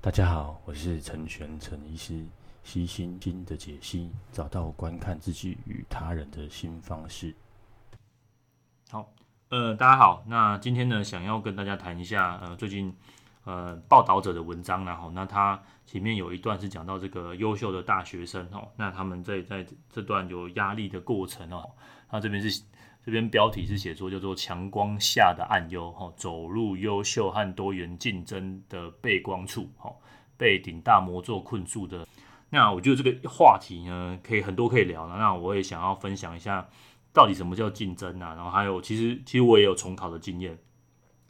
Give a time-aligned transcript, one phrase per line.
[0.00, 2.24] 大家好，我是陈玄陈医师，
[2.62, 7.34] 悉心经的解析，找到观看自己与他人的新方式。
[8.90, 9.12] 好，
[9.48, 12.94] 呃，大家好，那今天呢，想要跟大家谈一下，呃，最近
[13.42, 21.68] 呃报道者的文章，然后那他前面有一段是讲到这个优秀的大学生哦，那他们在在这段有压力的过程哦，
[22.08, 22.62] 那这边是。
[23.04, 29.90] 这边标题是写作叫做“强光下的暗忧”哈，走入优秀和多元竞争的背光处哈，
[30.36, 32.06] 被顶大魔咒困住的。
[32.50, 35.16] 那我觉得这个话题呢，可以很多可以聊了。
[35.16, 36.68] 那我也想要分享一下，
[37.10, 38.34] 到底什么叫竞争啊？
[38.34, 40.58] 然后还有，其实其实我也有重考的经验。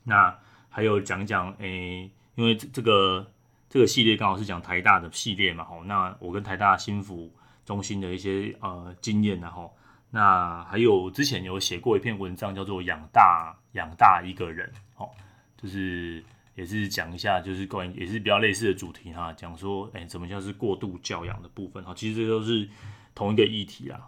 [0.03, 0.37] 那
[0.69, 3.31] 还有讲讲，诶，因为这个
[3.69, 7.33] 这个系列刚好是讲台大的系列嘛，吼，那我跟台大心辅
[7.65, 9.73] 中心的一些呃经验，然后。
[10.11, 15.11] 那还有之前有写过一篇文章，叫做“养大养大一个人”，哦，
[15.55, 21.85] 就是也是讲一下，就是关于也是比较类似的主题哈，讲说，哎，怎么叫是过度教养的部分？
[21.85, 22.67] 哈，其实这都是
[23.15, 24.01] 同一个议题啊。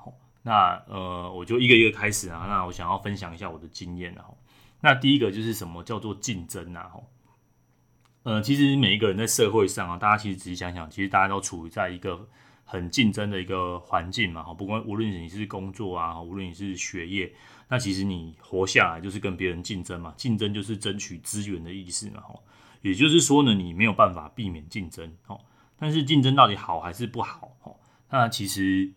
[0.42, 2.46] 那呃，我就一个一个开始啊。
[2.48, 4.24] 那我想要分享一下我的经验啊。
[4.80, 6.84] 那第一个就是什么叫做竞争啊？
[6.84, 7.02] 哈，
[8.22, 12.27] 呃，其实每一个人在社会上啊，大家其实仔细想想，其实大家都处于在一个。
[12.70, 17.32] 很竞争的一个环境嘛，哈，不管无论你是工作啊，无论你是学业，
[17.68, 22.38] 那其实你活下来就是跟别人竞争嘛，竞争就是争取资源的意思嘛，哈，
[22.82, 25.36] 也就是说呢，你没有办法避免竞争，哈，
[25.80, 27.72] 但是竞争到底好还是不好，哈，
[28.08, 28.88] 那其实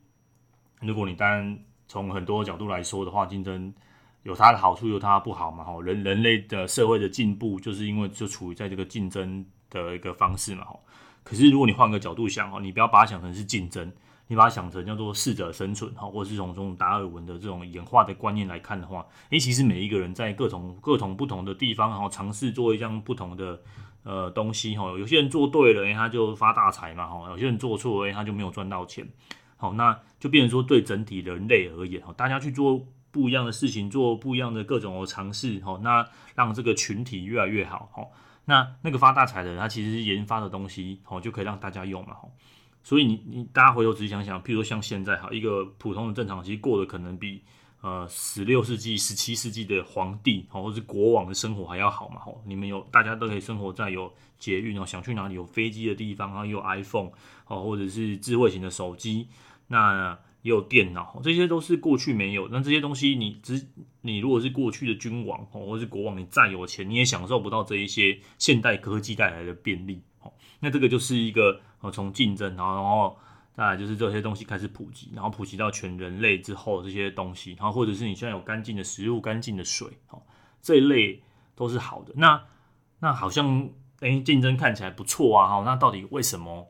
[0.80, 3.74] 如果你单从很多角度来说的话，竞争
[4.22, 10.80] 有它的好处，有它不好嘛，哈，人人类的社会的进步就是因为就处于在这个竞争的一个方式嘛，哈。
[11.24, 13.92] 可是，如果你换个角度想哦，你不要把它想成是竞争，
[14.28, 23.62] 你把它想成叫做适者生存哈，或者是从这种达尔文的这种演化的观念来看的话，诶，其实每一个人在各种各种不同的地方，然后尝试做一样不同的
[24.04, 24.86] 呃东西哈。
[24.98, 29.08] 有些人做对了，诶，他就发大财嘛哈；有些人做错了，诶，他就没有赚到钱。
[29.56, 36.06] 好，那就变成说，对整体人类而言哈，大家去做不一样的事情，做不一样的各种尝试哈，那
[36.36, 38.04] 让这个群体越来越好哈。
[38.46, 42.18] 那那个发大财的人，他其实是研发的东西，哦，就可以让大家用嘛，
[42.84, 47.42] 所以你你大家回头仔细想想，譬如说像现在哈，一个普通的正常，其实过得可能比
[47.82, 52.42] 呃十六世纪、十七世纪的皇帝，哦，或是国王的生活还要好嘛，吼。
[52.46, 57.12] 你们有大家都可以生活在有捷运哦，想去哪里有飞机的地方，然后有 iPhone
[57.48, 59.28] 哦，或者是智慧型的手机，
[59.68, 60.18] 那。
[60.44, 62.50] 也有电脑，这些都是过去没有。
[62.50, 63.66] 那这些东西你，只
[64.02, 70.32] 你如果是过去的君王哦，或是国王，你再有钱，你也享受不到这一些现代科技带来的便利哦。
[70.60, 73.18] 那这个就是一个呃，从竞争，然后然后
[73.54, 80.22] 再来就是这些东西开始普及，然后普及到全人类之后，这些东西，然后或者是你现在有干净的食物、干净的水哦，
[80.62, 81.24] 这一类
[81.56, 82.12] 都是好的。
[82.18, 82.44] 那
[83.00, 83.70] 那好像
[84.02, 86.68] 哎，竞争看起来不错啊，哈，那到底为什么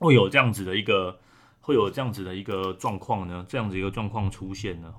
[0.00, 1.20] 会有这样子的一个？
[1.66, 3.44] 会有这样子的一个状况呢？
[3.48, 4.94] 这样子一个状况出现呢？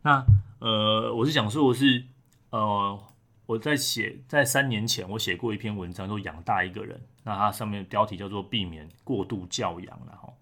[0.00, 0.24] 那
[0.60, 2.06] 呃，我是想说，我是
[2.48, 2.98] 呃，
[3.44, 7.02] 我在写在三年前，我写过一篇文章，说养大一个人。
[7.24, 10.38] 那它上面的标题叫做“避免过度教养”然后，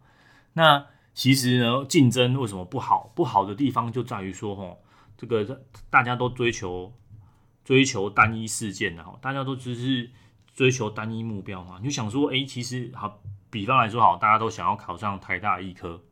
[0.52, 3.10] 那其实呢，竞争为什么不好？
[3.16, 4.78] 不好的地方就在于说，吼，
[5.16, 6.92] 这个大家都追求
[7.64, 10.08] 追求单一事件，然后大家都只是
[10.54, 11.78] 追求单一目标嘛。
[11.80, 13.20] 你就想说，哎，其实好。
[13.54, 16.02] 比方来说，好，大家都想要考上台大医科，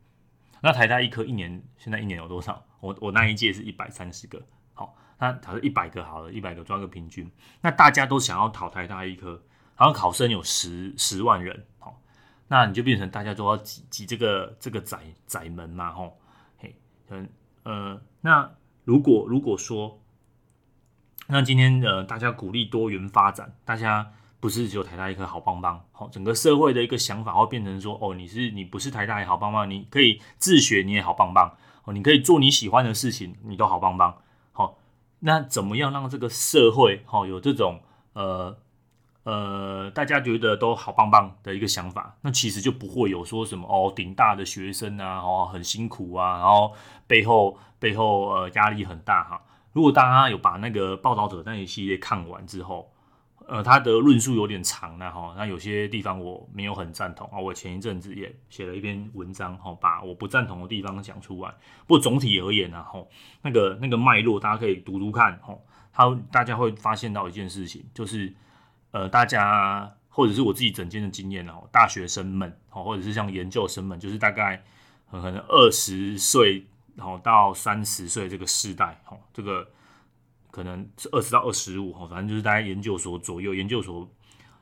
[0.61, 2.63] 那台大医科一年现在一年有多少？
[2.79, 4.41] 我我那一届是一百三十个，
[4.73, 9.43] 好，那考了一百个好了，一百个抓个平均，那大家都想要考台大医科，
[9.75, 11.99] 好像考生有十十万人，好，
[12.47, 16.17] 那你就变成大家都要挤挤这个这个窄窄门嘛，吼，
[16.59, 16.73] 嘿，
[17.09, 17.29] 嗯
[17.63, 18.49] 呃，那
[18.85, 19.99] 如果如果说，
[21.27, 24.13] 那今天呃大家鼓励多元发展，大家。
[24.43, 31.55] 不是只有台大一颗好棒棒，好，整个社会的一个想法会变成说，哦，你是你不是台大也好棒棒，你可以自学你也好棒棒，
[31.85, 34.17] 哦，你可以做你喜欢的事情，你都好棒棒，
[34.51, 34.77] 好，
[35.19, 37.79] 那怎么样让这个社会，哈，有这种
[38.11, 38.57] 呃
[39.23, 46.73] 呃大家觉得都好棒棒的一个想法，那其实就不会有说什么哦，顶大的学生啊，哦，很辛苦啊，然后
[47.07, 49.41] 背后背后呃压力很大哈。
[49.71, 52.92] 如果大家有把那个报道者那一系列看完之后，
[53.45, 57.37] 呃，他的论述有点长了哈，那有些地方我没有很赞同啊。
[57.37, 61.53] 我前一阵子也写了一篇文章哈，把我不赞同的地方讲出来。
[61.85, 63.05] 不过总体而言呢，哈，
[63.41, 65.57] 那个那个脉络大家可以读读看哈。
[65.91, 68.33] 他大家会发现到一件事情，就是
[68.91, 74.63] 呃，大家或者是我自己整间的经验哦，大学生们哦，或者是像研究生们，就是大概
[75.11, 79.67] 可能二十岁然后到三十岁这个世代哦，这个。
[80.53, 84.07] 可能是二十到二十五哈，反正就是大概研究所左右，研究所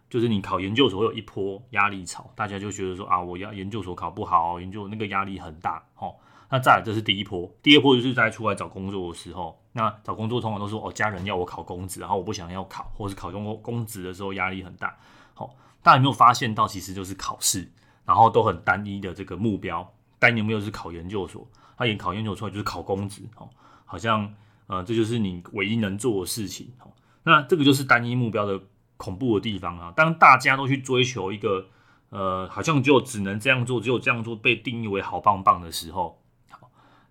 [0.10, 6.18] 就是你考研究所有一波压力潮，大家就觉得说啊，我要研究所考不好，研究那个压力很大，吼。
[6.50, 14.98] 那再来，这是第一波，第二波就是在出来找工作的时候，那找工作通常都说哦，家人要我考公职，然后我不想要考，或是考公公职的时候压力很大。
[15.34, 17.72] 好，大家有没有发现到，其实就是考试，
[18.04, 21.48] 然后都很单一的这个目标，单一目标是考研究所，
[21.78, 23.50] 他也考研究所出来就是考公职，哦，
[23.86, 24.34] 好像
[24.72, 28.58] 呃这就是你唯一能做的事情，哦，那这个就是单一目标的
[28.96, 29.92] 恐怖的地方啊。
[29.94, 31.68] 当大家都去追求一个
[32.08, 36.24] 呃，好像就只能这样做，只有这样做被定义为好棒棒的时候。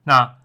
[0.05, 0.37] 那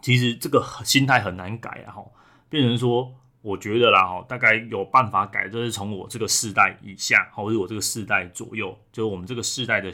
[0.00, 2.04] 其实这个心态很难改啊，哈，
[2.48, 9.90] 变成说，我觉得啦，哈，大概有办法改，就是从我这个世代以下，或者我这个世代左右，就是我们这个世代的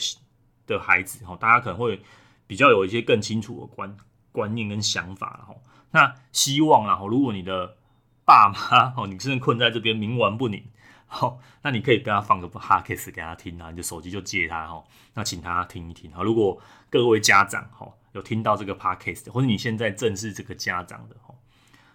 [0.66, 1.98] 的孩子，哈，大家可能会
[2.46, 3.96] 比较有一些更清楚的观
[4.30, 5.54] 观念跟想法，哈。
[5.90, 7.76] 那希望啊，如果你的
[8.24, 10.64] 爸妈， 哦，你真的困在这边冥顽不灵，
[11.06, 17.92] 好，那你可以跟他放个 podcast 给他听啊，你的手机就借他，哈，那请他听一听，好，如果各位家长，哈。
[18.12, 21.34] 有听到这个 podcast，或者你现在正是这个家长的哈，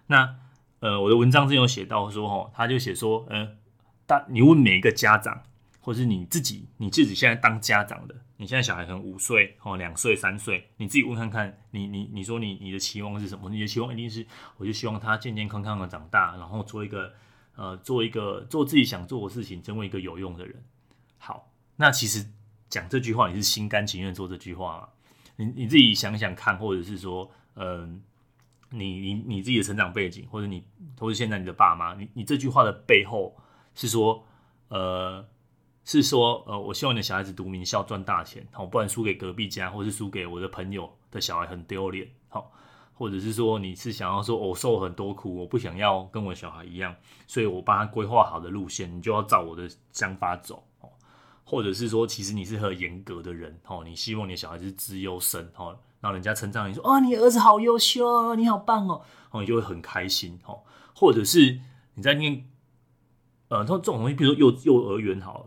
[0.06, 0.36] 那
[0.78, 3.56] 呃，我的文章之前有写到说哈，他就写说，嗯、呃，
[4.06, 5.42] 大你问每一个家长，
[5.84, 13.50] 或是你自己，你自己现在当家长的，你现在小孩可能五岁哦，两岁、三岁，你自己问看看，你你你说你你的期望是什么？
[13.50, 14.26] 你的期望一定是，
[14.56, 17.12] 我就希望他健健康康的长大，然后做一个
[17.54, 20.64] 呃，做一个做自己想做的事情，成为一个有用的人。
[21.18, 22.26] 好，那其实
[22.70, 24.88] 讲这句话，你是心甘情愿做这句话吗？
[25.36, 28.02] 你你自己想想看，或者是说，嗯、
[28.70, 30.64] 你你你自己的成长背景，或者你，
[30.98, 33.36] 或者现在你的爸妈，你你这句话的背后
[33.74, 34.24] 是说，
[34.68, 35.22] 呃，
[35.84, 42.50] 是说，呃，我希望你的小孩子读名校赚大钱，好，不然输给隔壁家，或是输给我的朋友的小孩很丢脸，好，
[42.94, 46.94] 或者是说你是想要说，我受很多苦，我不想要跟我小孩一样，
[47.26, 50.64] 所以我帮他规划好的路线，你就要照我的想法走。
[50.80, 50.88] 哦
[51.46, 60.62] 或者是说，其实你是很严格的人，哦，你希望你的小孩子是资优生，哦，然后人家称赞你说，哦，你儿子好优秀哦，你好棒哦，哦，你就会很开心，哦，
[60.96, 61.60] 或者是
[61.96, 62.48] 你在念，
[63.48, 65.46] 呃，这种东西，比如说幼幼儿园好了，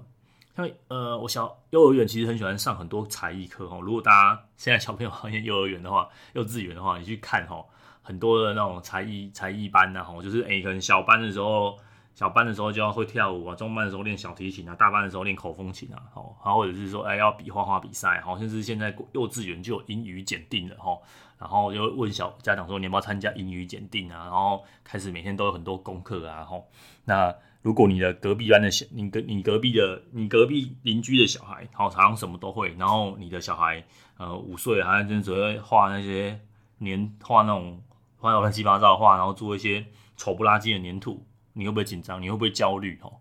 [0.57, 7.63] 像呃，我小幼儿园其实很喜欢上很多才艺课，哦，如果大家现在小朋友 念幼儿园的话，幼稚园的话，你去看，哦，
[8.01, 11.77] 很多的那种才艺才艺班呐，哦，就是诶，可能小班的时候。
[12.18, 20.98] 小班的时候就要会跳舞啊，中班的时候练小提琴啊，大班的时候练口风琴啊，哦，或者是说，哎，要比画画比赛，好像是现在幼稚园就有英语检定了，哈，
[21.38, 24.24] 然后就问小家长说，你要不要参加英语检定啊？
[24.24, 26.59] 然后开始每天都有很多功课啊，哈，
[27.06, 27.36] 那
[27.68, 33.84] 如果你的隔壁班的小，你隔你隔壁的你隔壁邻居的小孩，好像什么都会，然后你的小孩，
[34.16, 36.40] 呃，五岁好像就只会画那些
[36.80, 37.84] 粘，画那种
[38.19, 39.86] 画乱七八糟的画，然后做一些
[40.16, 41.28] 丑不拉几的粘土。
[41.52, 42.22] 你会不会紧张？
[42.22, 42.98] 你会不会焦虑？
[43.02, 43.12] 哦，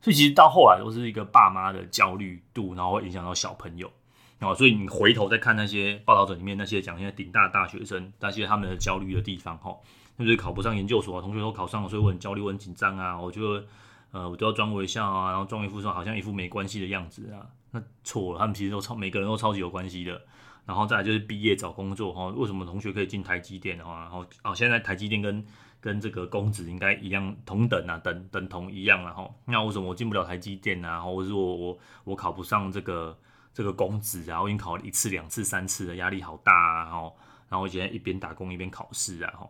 [0.00, 3.92] 所以其实到后来都是一个爸妈的焦虑度，然后会影响到小朋友。
[4.38, 9.76] 哦，所以你回头再看那些报道者里面那些讲一些顶大大学生，那些他们的焦虑的地方，哈，
[10.18, 13.66] 就是考不上研究所，同学都考上了，所以我很焦虑，我很紧张啊，我觉得，
[14.12, 17.46] 呃，我都要装微笑啊，然后装一副说好像一副没关系的样子啊。
[17.70, 20.20] 那错了，他们其实都超，每个人都超级有关系的。
[20.66, 25.44] 然后再来就是毕业找工作，哈，为什么同学可以进台积电的话，然后哦，现在台积电跟
[25.80, 29.30] 跟这个公职应该一样同等啊，等等同一样啊，哈。
[29.46, 31.00] 那为什么我进不了台积电啊？
[31.00, 33.18] 或者我我我考不上这个
[33.52, 34.40] 这个公职啊？
[34.42, 37.16] 我已经考了一次、两次、三次了，压力好大啊，然后
[37.48, 39.48] 然后我现在一边打工一边考试啊，哈。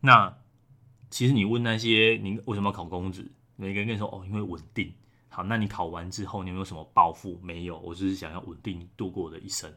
[0.00, 0.32] 那
[1.10, 3.30] 其实你问那些你为什么要考公职？
[3.60, 4.90] 每个人跟你说哦，因为稳定。
[5.28, 7.38] 好，那你考完之后你有没有什么抱负？
[7.42, 9.72] 没有，我就是想要稳定度过我的一生。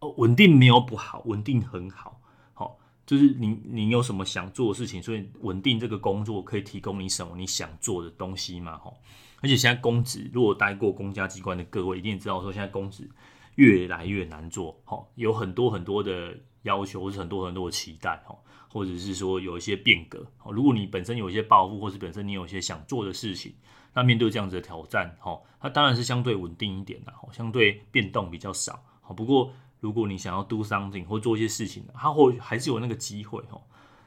[0.00, 2.20] 哦，稳定没有不好，稳定很好。
[2.54, 8.78] 好就是你，你有什么想做的事情，所以稳定这个工作可以提供你什么你想做的东西嘛？
[8.78, 8.96] 吼，
[9.42, 13.08] 而且现在公职，如果待过公家机关的各位一定知道，说现在公职
[13.56, 20.26] 越来越难做，好，有很多很多的要求，或是很多很多的期待，吼，或者是说有一些变革。
[20.42, 23.54] 哦如果你本身有一些抱负，或是本身你有一些想做的事情，
[23.94, 29.52] 那面对这样子的挑战，吼，它当然是相对稳定一点的，相对变动比较少，好，不过。
[29.82, 33.62] 如果你想要 do something 或做一些事情，他会还是有那个机会哦。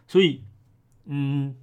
[0.05, 0.43] 所以，
[1.05, 1.55] 嗯，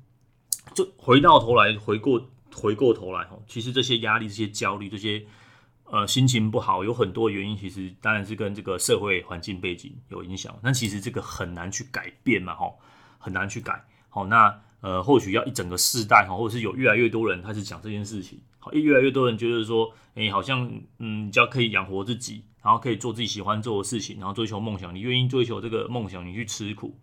[0.75, 2.21] 就回到头来，回过
[2.53, 5.25] 回过头来哦，其实这些压力、这些焦虑、这些
[5.91, 10.59] 呃心情不好，有很多原因，其实当然是跟这个社会环境背景有影响。
[10.63, 12.73] 但其实这个很难去改变嘛，哈，
[13.19, 13.85] 很难去改。
[14.09, 22.45] 好，那呃，或许要一整个世代哈，或者是有越来越多人开始讲这件事情，好，越来越多人觉得说，哎、好像嗯，只要可以养活自己。
[22.63, 24.95] 然后可以做自己喜欢做的事情，然后追求梦想。
[24.95, 26.95] 你愿意追求这个梦想，你去吃苦，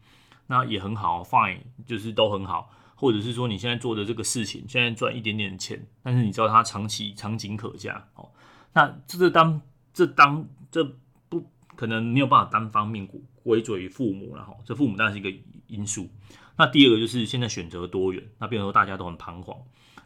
[0.46, 2.70] 那也很好，fine，就是都很好。
[2.94, 8.30] 或者是说你现在做的这个事情，现在赚一点点钱，但是你知道它长期长景可嘉哦。
[8.78, 9.60] 那这个当
[9.92, 10.84] 这当这
[11.30, 11.44] 不
[11.76, 13.10] 可能没有办法单方面
[13.42, 14.54] 归罪于父母了哈。
[14.64, 16.08] 这父母当然是一个因素。
[16.56, 19.58] 那第二个就是现在选择多元，那变成说大家都很彷徨。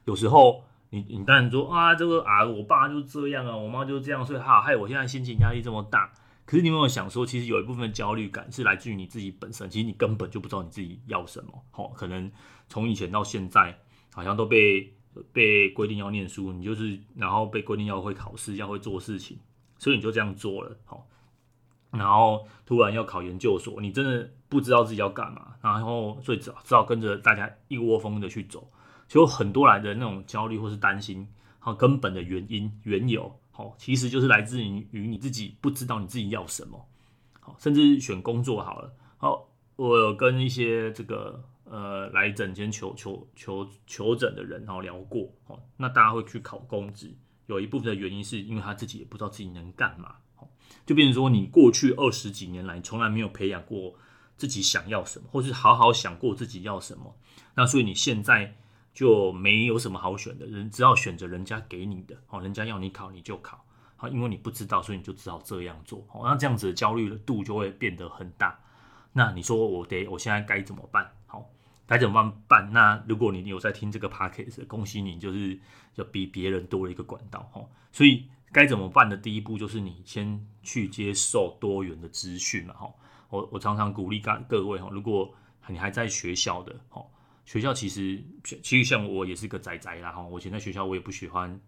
[0.05, 6.09] 有时候你你当然说啊，这个啊，我爸就这样啊，我妈就这样，所以哈，害我现在心情压力这么大。
[6.45, 11.51] 可是你有没有想说，其实有一部分焦虑感是来自于你自己本身，其实你根本就不知道你自己要什么。
[11.71, 12.31] 好，可能
[12.69, 13.77] 从以前到现在，
[14.13, 14.93] 好像都被
[15.31, 19.37] 被规定要念书，你就是然后被规定要会考试，要会做事情，
[19.77, 20.77] 所以你就这样做了。
[20.85, 21.07] 好，
[21.91, 28.69] 然后突然要考研究所，你真的不知道自己要干嘛，然后所以只只好跟着大家一窝蜂的去走。
[29.07, 31.27] 就很多来的那种焦虑或是担心，
[31.59, 33.29] 好，根本的原因缘由。
[33.51, 36.87] 好，其实就是来自于于你自己不知道你自己要什么，
[37.41, 38.93] 好，甚至选工作好了。
[39.17, 47.15] 好，我有跟一些这个呃来诊间求求求求诊的人，然后聊过，哦，那大家会去考公职，
[47.47, 50.47] 有一部分的原因是因为他自己也不知道自己能干嘛，哦，
[50.85, 53.95] 就变成说你过去二十几年来从来没有培养过
[54.37, 57.15] 自己想要什么，或是好好想过自己要什么，
[57.55, 58.55] 那所以你现在。
[58.93, 63.63] 就没有什么好选的，人只要选择人家给你的，哦，人家要你考你就考，
[63.95, 68.59] 好，因为你不知道，所以你就只好这样做，好，那这样子的焦虑的度就会变得很大。
[69.13, 71.09] 那你说我得，我现在该怎么办？
[71.25, 71.49] 好，
[71.91, 72.71] 该怎么办？
[72.71, 75.60] 那如果你有在听这个 podcast，恭喜你，就是
[75.95, 77.62] 要比别人多了一个管道，哈。
[77.91, 82.89] 所以该怎么办的第一步就是你先去接受多元的资讯嘛，哈。
[83.29, 85.33] 我我常常鼓励各各位哈，如果
[85.67, 87.03] 你还在学校的，哈。
[87.43, 90.21] 学校其实，其实像我也是个宅宅啦哈。
[90.21, 91.60] 我以前在学校，我也不喜欢，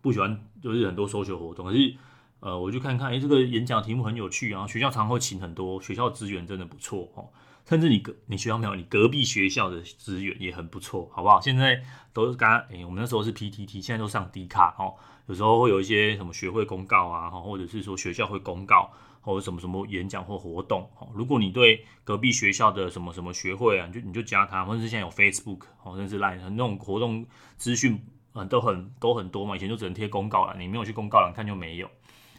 [0.00, 1.66] 不喜欢就是很多说学活动。
[1.66, 1.94] 可是，
[2.40, 4.66] 呃，我就看看，哎、这个演讲题目很有趣啊。
[4.66, 7.22] 学校常会请很多，学校资源真的不错哈。
[7.68, 11.40] 甚至你隔你学校没有，你隔壁学校的资源也很不错，好不好？
[11.40, 11.82] 现在
[12.12, 14.94] 都是刚刚，哎，我们那时候是 PTT，现在都上 D 卡哦。
[15.26, 18.90] 有时候会有一些什么学会公告啊，或者是说学校会公告。
[19.20, 27.26] 或者什么什么演讲或活动，如果你对隔壁学校的什么什么学会啊，你就你就加他，或者是现在有 Facebook，或者是 Line，那种活动
[27.58, 28.00] 资讯
[28.48, 29.54] 都很都很多嘛。
[29.54, 31.90] 以前就只能贴公告了，你没有去公告栏看就没有。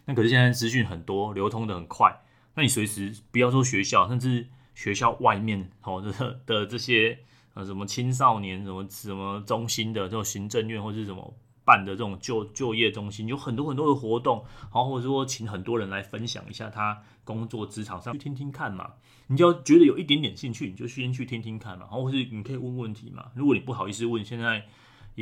[0.06, 2.22] 那可是现在资讯很多，流通的很快，
[2.56, 4.48] 那你随时不要说学校，甚至
[4.80, 7.20] 学校外面哦 的的这些
[7.54, 11.34] 呃什么青少年什么什么中心的这种行政院或者是什么。
[11.66, 18.94] 办的这种就就业中心有很多很多的活动，然后或者说请很多人来分享一下他工作职场上去听听看嘛，
[19.28, 23.28] 你就要觉得有一点点兴趣，你就先去听听看嘛，然后或是你可以问问题嘛。
[23.36, 24.66] 如果你不好意思问，现在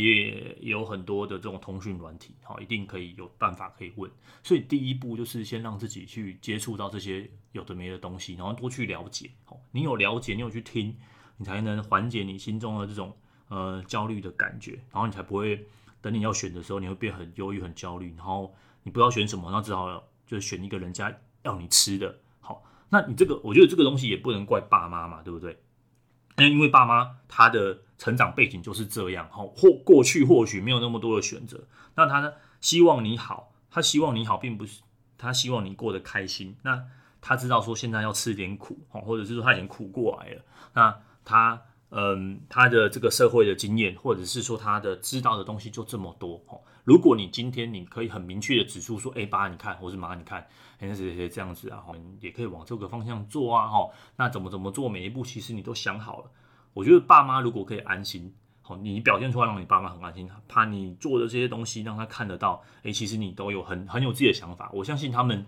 [0.03, 4.09] 也有很多的这种通讯软体，好，一定可以有办法可以问。
[4.43, 9.31] 所以第一步就是先让自己去接触到这些有的没的东西，然后多去了解。
[9.45, 10.95] 好，你有了解，你有去听，
[11.37, 13.15] 你才能缓解你心中的这种
[13.47, 15.65] 呃焦虑的感觉，然后你才不会。
[15.99, 21.11] 等你要选的时候，你会变很忧郁、很焦虑，然后你不知道选什么，那只好就选一个人家
[21.41, 22.19] 要你吃的。
[22.39, 25.57] 好，那你这个，我觉得这个东西也不能怪爸妈嘛，对不对？
[26.37, 31.65] 那因为爸妈他的成长背景就是这样，哈，或过去或许没有那么多的选择，
[31.95, 34.81] 那他呢，希望你好，他希望你好，并不是
[35.17, 36.55] 他希望你过得开心。
[36.63, 36.85] 那
[37.19, 40.41] 他知道说现在要吃点苦哈，或者是说他已经苦过来了，
[40.73, 41.61] 那他。
[41.89, 46.57] 嗯，他的这个社会的经验，或者是说他的知道的东西就这么多哈。
[46.87, 50.39] 如果你今天你可以很明确的指出说，哎，爸你看，或是妈你看，
[50.79, 51.83] 哎，那谁谁这样子啊，
[52.21, 56.31] 也可以往这个方向做啊，哈，那怎么怎么做，每一步其实你都想好了。
[56.73, 65.45] 我觉得爸妈如果可以安心，好，你表现出来让你爸妈很安心，怕你做的这些东西让他看得到，哎，其实你都有很很有自己的想法，我相信他们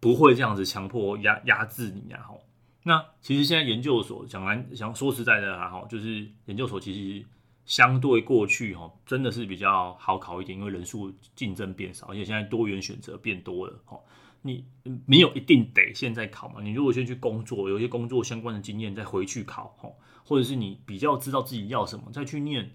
[0.00, 2.34] 不会这样子强迫压压制你啊，哈。
[2.82, 7.24] 那其实现在研究所讲完想说实在的还好，就是研究所其实
[7.70, 13.96] 相对过去哈，真的是比较好考一点，因为人数竞争变少，而且现在多元选择变多了哈。
[14.42, 14.64] 你
[15.06, 16.60] 没有一定得现在考嘛？
[16.60, 19.88] 你如果先去工作，有一些工作相关的经验再回去考哈，
[20.24, 22.72] 或者是你比较知道自己要什么再去念，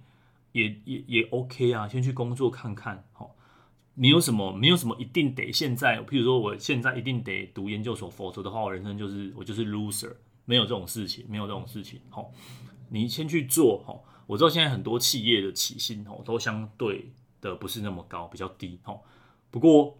[0.53, 3.27] 也也也 OK 啊，先去工作看看哈。
[3.95, 11.99] 没有什么，没有什么一定得现在，譬如说我现在一定得读研究所，否则的话，我人生就是我就是 loser，没有这种事情，没有这种事情。
[12.09, 12.23] 哈，
[12.87, 13.83] 你先去做。
[13.85, 18.79] 哈，我知道现在很多企业的起薪哦都相对的不是那么高，比较低。
[18.85, 18.99] 哦，
[19.51, 19.97] 不过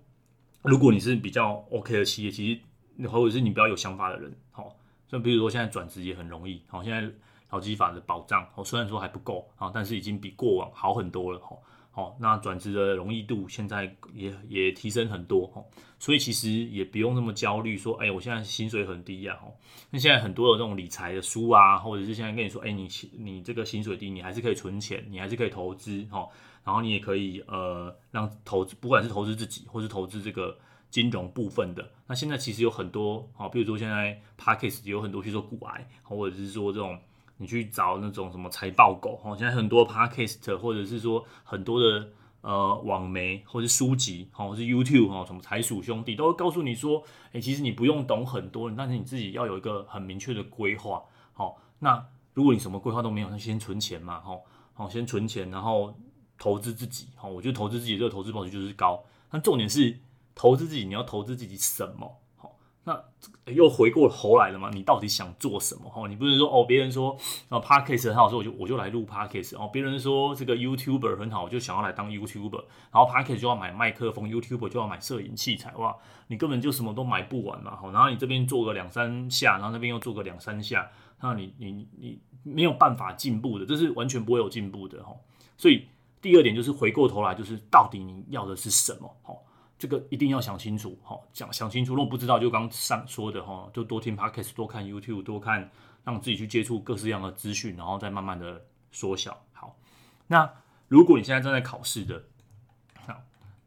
[0.63, 2.61] 如果你是比较 OK 的企业，其
[2.99, 4.73] 实或者是你比较有想法的人，哦，
[5.07, 6.61] 像比如说现在转职也很容易。
[6.67, 7.11] 好，现在
[7.51, 11.59] 劳基法的保障，哦虽然说还不够啊，但是已经比过往好很多了哦。
[11.95, 15.63] 哦，那转职的容易度现在也也提升很多哦，
[15.97, 19.53] 所以其实也不用那么焦虑，说，哎，我现在薪水很低呀，哦，
[19.89, 26.27] 那现在很多的这种理财的书啊，或者是现在跟你说，哎，你你这个薪水低，你还是可以存钱，你还是可以投资，哦，
[26.65, 30.57] 然后你也可以呃让投资，不管是投资自己，或是投资这个
[30.91, 36.99] 金融部分的，那现在其实有很多，哦，比如说现在 Podcast 有很多去做股癌，或者是说这种。
[37.37, 42.09] 你去找那种什么财报狗哦，现在很多 podcast 或者是说很多的
[42.41, 51.03] 呃网媒或者是书籍哦，或是 YouTube 哦，什么财鼠兄弟都会告诉你说，诶，其实你不用懂很多，但是你自己要有一个很明确的规划。
[51.33, 54.41] 好，那如果你什么规划都没有，那先存钱嘛，好，
[54.73, 55.93] 好，先存钱，然后
[56.37, 57.07] 投资自己。
[57.15, 59.99] 好，我觉得投资自己这个投资报酬就是高，但重点是
[60.33, 62.17] 投资自己，你要投资自己什么？
[62.87, 63.03] 那
[63.51, 64.69] 又回过头来了嘛？
[64.71, 65.89] 你到底想做什么？
[65.89, 67.17] 哈，你不是说哦，别人说
[67.49, 69.67] 啊，Podcast 很好，所以我就我就来录 Podcast 哦。
[69.73, 72.63] 别人说这个 YouTuber 很好，我就想要来当 YouTuber。
[72.91, 75.73] 然后 Podcast 就要买麦克风，YouTuber 就要买摄影器材。
[75.77, 75.95] 哇，
[76.27, 77.75] 你根本就什么都买不完嘛！
[77.75, 80.87] 好，然后你这边做个两三下，然后那边又做个两三下，
[81.21, 85.11] 那你你你没有办法进步的，这是完全不会有进步的哈。
[85.57, 85.87] 所以
[86.21, 89.11] 第二点就是回过头来，就是到底你要的是什么？
[89.23, 89.33] 哈。
[89.77, 91.93] 这个一定要想清楚，哈，讲想清楚。
[91.93, 95.69] 如果不知道，就刚上说的，哈，就多听 Podcast，多看 YouTube，多看，
[96.03, 99.37] 让自己去接触各式各样的资讯，然后再慢慢的缩小。
[99.51, 99.75] 好，
[100.27, 100.49] 那
[100.87, 102.23] 如果你现在正在考试的，
[103.05, 103.21] 好，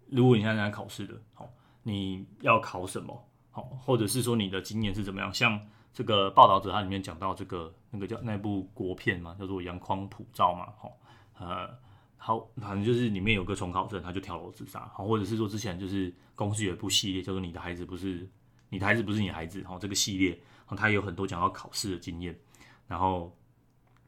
[0.06, 1.46] 如果你现在正在考试的，好，
[1.82, 3.28] 你要考什么？
[3.50, 5.32] 好，或者是说你的经验是怎么样？
[5.34, 5.60] 像
[5.92, 10.96] 这个报道者他里面讲到这个那个叫那部国片嘛，叫做《阳光普照》嘛，好，
[11.38, 11.68] 呃。
[12.20, 14.90] 好，反正就是里面有个重考生，他就跳楼自杀。
[14.92, 18.28] 好，或者是说之前就是公司有一部系列，叫做《你的孩子不是
[18.68, 19.62] 你的孩子不是你孩子》。
[19.66, 22.38] 好，这个系列，好，他有很多讲到考试的经验。
[22.86, 23.34] 然后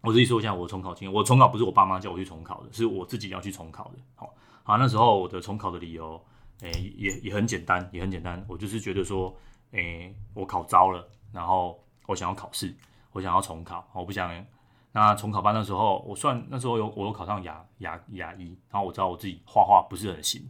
[0.02, 1.14] 我自己说一下我的重考经验。
[1.14, 3.98] 我重考不是我爸妈叫我去重考的，是我自己要去重考的。
[4.16, 6.22] 好，好，那时候我的重考的理由，
[6.60, 8.44] 诶、也也很简单，也很简单。
[8.48, 9.34] 我就是觉得说，
[9.70, 12.74] 诶、我考糟了，然后我想要考试，
[13.12, 14.44] 我想要重考，我不想。
[14.92, 20.42] 那重考班的时候，我算那时候有我有考上牙牙牙医，然后我知道我自己画画不是很行，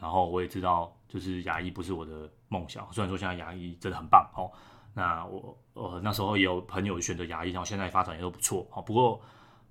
[0.00, 2.90] 然后我也知道就是牙医不是我的梦想。
[2.90, 4.50] 虽然说现在牙医真的很棒哦，
[4.94, 8.80] 那我呃那时候也有朋友选择牙医，然后现在发展也都不错哦。
[8.80, 9.20] 不过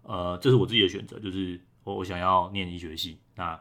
[0.04, 3.20] 呃这是我自己的选择，就是我我想要念医学系。
[3.36, 3.60] 那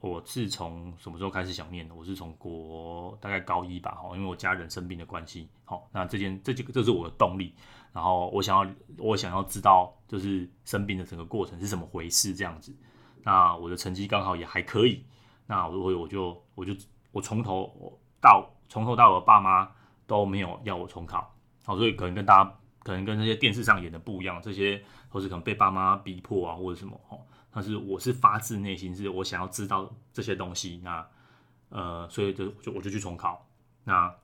[0.00, 1.94] 我是从什么时候开始想念的？
[1.94, 7.54] 我是从国大概高一吧，哈，因为我家人生病的关系，好，那这件这几个这是我的动力。
[7.92, 12.72] 然后我想要，我想要知道，就是生病的整个过程是怎么回事这样子。
[13.22, 15.04] 那我的成绩刚好也还可以，
[15.46, 16.72] 那我我就我就
[17.10, 19.70] 我从头到从头到尾，爸妈
[20.06, 27.18] 都没有要我重考，好，所以可能跟大家可能跟那些电视上演的不一样，这些都是可能被爸妈逼迫啊或者什么，哦，
[27.50, 31.04] 但是我是发自内心，是我想要知道这些东西，那
[31.70, 33.46] 呃，所以就就我就去重考。
[33.82, 34.14] 那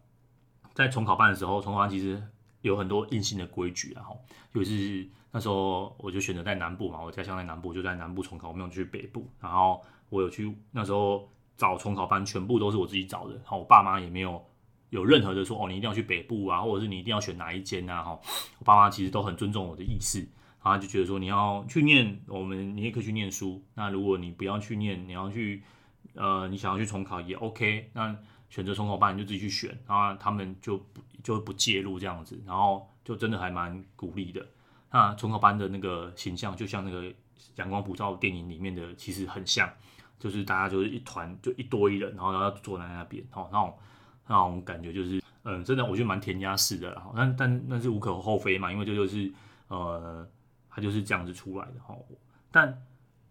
[0.72, 2.22] 在重考班的时候，重考班其实。
[2.62, 4.18] 有很多硬性的规矩，然后
[4.52, 9.28] 尤其是那时候我就选择在南部嘛，我家乡在南部，就在南部重考，我没有去北部。
[9.40, 13.34] 然后我有去那时候找重考班，全部都是我自己找的。
[13.34, 14.44] 然后我爸妈也没有
[14.90, 18.02] 有任何的说哦，你一定要去北部啊，或者是你一定要选哪一间啊？
[18.02, 18.20] 哈，
[18.58, 20.18] 我爸妈其实都很尊重我的意思，
[20.64, 23.62] 然后就觉得说你要去念，我们你也可以去念书。
[23.74, 25.62] 那如果你不要去念，你要去
[26.14, 27.90] 呃，你想要去重考也 OK。
[27.92, 28.16] 那
[28.48, 34.46] 选择重考班你就自己去选，然后他们就不就不介入这样子，然后就真的还蛮鼓励的。
[34.90, 37.02] 那重考班的那个形象，就像那个
[37.56, 39.70] 《阳光普照》电影里面的，其实很像，
[40.18, 43.74] 就是大家就是一团，就一堆人，然后然后坐在那边，哦，那种
[44.26, 49.30] 那种感觉就是，嗯，真的我觉得蛮填鸭式的，然后但但那是无可厚非嘛，因为这就是
[49.68, 50.26] 呃，
[50.70, 51.94] 他就是这样子出来的哈，
[52.50, 52.82] 但。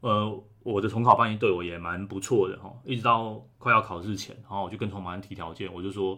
[0.05, 6.15] 呃，我的重考班对我也蛮不错的哈，一直到快要考试前，然后我就跟重考班提条件，我就说，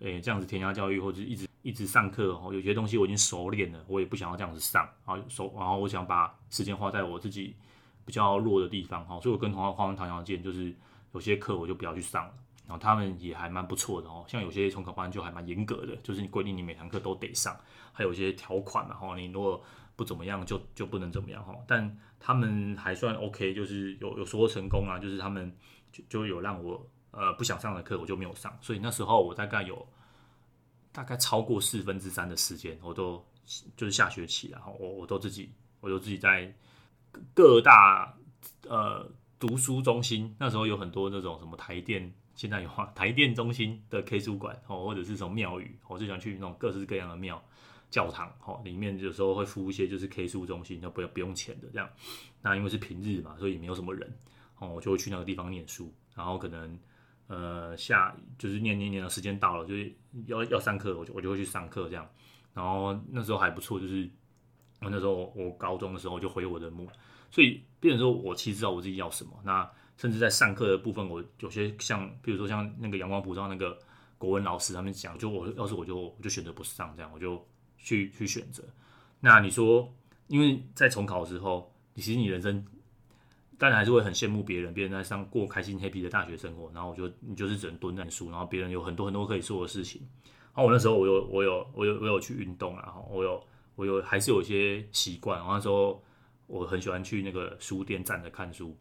[0.00, 7.56] 诶、这样子填鸭教育或者一直一直上课，哈，有些东西我已经熟练了，我也不想要这样子上，然后熟，然后我想把时间花在我自己
[8.04, 10.74] 比较弱的地方，哈，所以我跟重考班谈条件，就是
[11.14, 12.34] 有些课我就不要去上了，
[12.66, 17.58] 然后他们也还蛮不错的哦，像有些重考班就还蛮严格的，就是你规定你每堂课都得上，
[17.90, 19.62] 还有一些条款嘛，哈，你如果
[20.00, 25.54] 不怎么样就就不能怎么样哈，但他们还算 OK，就是有有说成功啊，就是他们
[25.92, 29.86] 就就有让我呃不想上的课我就没有上，所以那时候我大概有
[30.90, 33.22] 大概超过四分之三的时间我都
[33.76, 36.50] 就是下学期然后我我都自己我都自己在
[37.34, 38.16] 各大
[38.66, 39.06] 呃
[39.38, 47.42] 读书中心，那时候有很多那种什么台电，现在有台电中心的 K 书馆哦，或者是什么庙宇，我就想去那种各式各样的庙。
[47.90, 51.88] 教堂哈，里面有时候会附一些就是 K 书中心，就不要不用钱的这样。
[52.40, 54.10] 那因为是平日嘛，所以也没有什么人
[54.58, 56.78] 哦，我就会去那个地方念书，然后可能
[57.26, 59.92] 呃下就是念念念的时间到了，就是
[60.26, 62.08] 要要上课，我就我就会去上课这样。
[62.54, 64.08] 然后那时候还不错，就是
[64.80, 66.88] 那时候我高中的时候就回我的母，
[67.30, 69.32] 所以变成说我其实知道我自己要什么。
[69.44, 73.78] 那甚至在上课的部分，我有些像比如说像那个阳光普照那个
[74.16, 77.46] 国文老师他们讲，就我要是我就我就选择不上这样，我就
[77.82, 78.62] 去去选择。
[79.20, 79.92] 那你说，
[80.28, 82.64] 因为在重考的时候，你其实你人生。
[83.58, 90.00] 当然还是会很羡慕别人，别人在上过开心 happy 的大学生活，然后我就你就是只能蹲在书，然后别人有很多很多可以做的事情。
[90.54, 95.38] 然后我那时候我有我有我有我有去运动啊，我有我有还是有一些习惯。
[95.38, 96.02] 然后那时候
[96.46, 98.74] 我很喜欢去那个书店站着看书，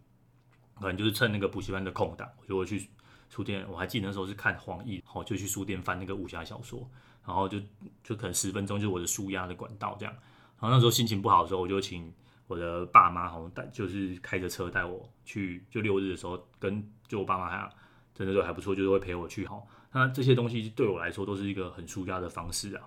[0.79, 2.87] 可能就是趁那个补习班的空档，我就会去
[3.29, 3.65] 书店。
[3.69, 6.89] 我还记得那时候是看黄易，然后就去书店翻那个武侠小说，
[7.25, 7.59] 然后就
[8.03, 10.13] 就可能十分钟就是我的舒压的管道这样。
[10.59, 12.13] 然后那时候心情不好的时候，我就请。
[12.49, 17.71] 我的爸妈好带就是开着车带我去，就六日的时候跟就我爸妈还
[18.15, 19.61] 真的都还不错，就是会陪我去哈。
[19.91, 22.81] 那这些东西对我来说都是一个很舒压的方式啊。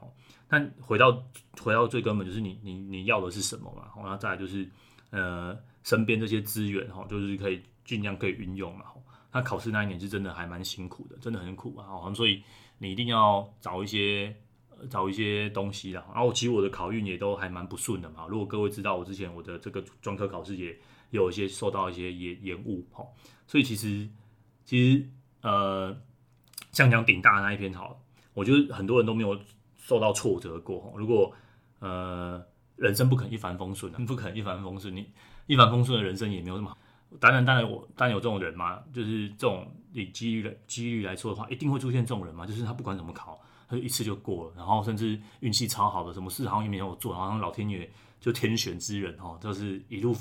[0.49, 1.16] 但回到
[1.61, 4.03] 回到最根本，就是你你你要的是什么嘛？
[4.03, 4.68] 然后再来就是
[5.11, 8.87] 呃身边这些资源哈，就是可以尽量可以运用嘛。
[9.31, 12.12] 那考试那一年是真的还蛮辛苦的，真的很苦啊。
[12.14, 12.42] 所以
[12.83, 14.37] 你一定要找一些。
[14.90, 18.27] 找一些东西啦，然后其实我的考运也都还蛮不顺的嘛。
[18.29, 20.77] 如果各位知道，我之前我的这个专科考试也
[21.11, 23.07] 有一些受到一些延延误哈，
[23.47, 24.09] 所以其实
[24.64, 25.09] 其实
[25.42, 25.97] 呃，
[26.73, 28.03] 像讲顶大那一篇好，
[28.35, 29.38] 我觉得很多人都没有
[29.77, 30.92] 受到挫折过。
[30.97, 31.33] 如果
[31.79, 35.07] 呃人生不可能一帆风顺的，不可能一帆风顺，你
[35.47, 36.79] 一帆风顺的人生也没有那么好。
[37.20, 43.40] 当然当然我当然有这种人嘛，就是这种以几率的几率来说的话，一定会出现这种人嘛，就是他不管怎么考。
[43.68, 50.14] 他就一次就过了，然后甚至运气超好的，什么事好像也没有做，好像老天爷就天选之人哦，就是一路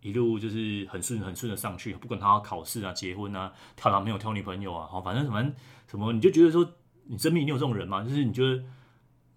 [0.00, 5.52] 一路就是很顺很顺的上去，不管他考试啊、结婚啊、挑男朋友、挑女朋友啊，好，反正什么
[5.86, 6.66] 什么，你就觉得说
[7.04, 8.02] 你生命你有这种人吗？
[8.02, 8.64] 就是你觉得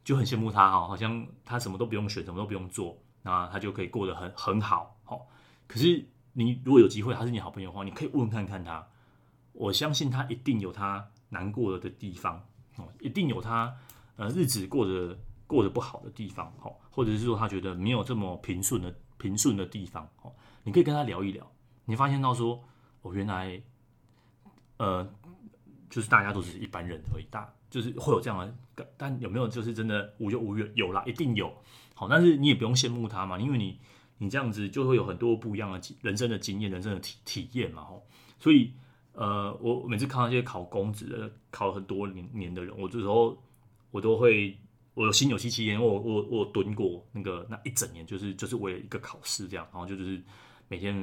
[0.06, 5.28] 就很羡慕他哈，好像他什么都不用选，什么都不用做，那他就可以过得很很好，好。
[5.68, 8.88] 可是你如果有机会，他是你好朋友的话，你可以问看看他，
[9.54, 12.46] 我相信他一定有他难过的地方
[12.78, 12.88] 哦。
[13.00, 13.76] 一定有他
[14.16, 15.18] 呃日子过得
[15.48, 21.46] 过得不好的地方，哦，或者是说他觉得没有这么平顺的平顺的地方，哦，你可以跟他聊一聊，
[21.86, 22.64] 你发现到说，
[23.02, 23.62] 哦，原来，
[24.78, 25.08] 呃，
[25.90, 28.40] 就是大家都只是一般人而已，大就是会有这样
[28.76, 30.72] 的，但有没有就是真的无忧无虑？
[30.76, 31.54] 有啦，一定有，
[31.94, 33.80] 好，但是你也不用羡慕他嘛，因为你
[34.22, 38.06] 你这样子就会有很多不一样的人生的经验、人生的体体验嘛，吼，
[38.40, 38.72] 所以。
[39.14, 43.38] 呃，我每次看到一些考公职的、考很多年年的人，我这时候
[43.92, 44.58] 我都会，
[44.94, 50.24] 我有心有戚戚焉，我我我蹲过那个那一整年，就是就是为了一个考试这样，然后就就是
[50.70, 50.96] 每天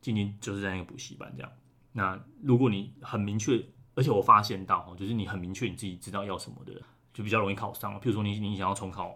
[0.00, 1.52] 静静就是在那个补习班这样。
[1.92, 3.62] 那如果你很明确，
[3.94, 6.72] 而且我发现到，就是你很明确你自己知道要什么的，
[7.12, 8.00] 就比较容易考上。
[8.00, 9.14] 譬如说你你想要重考，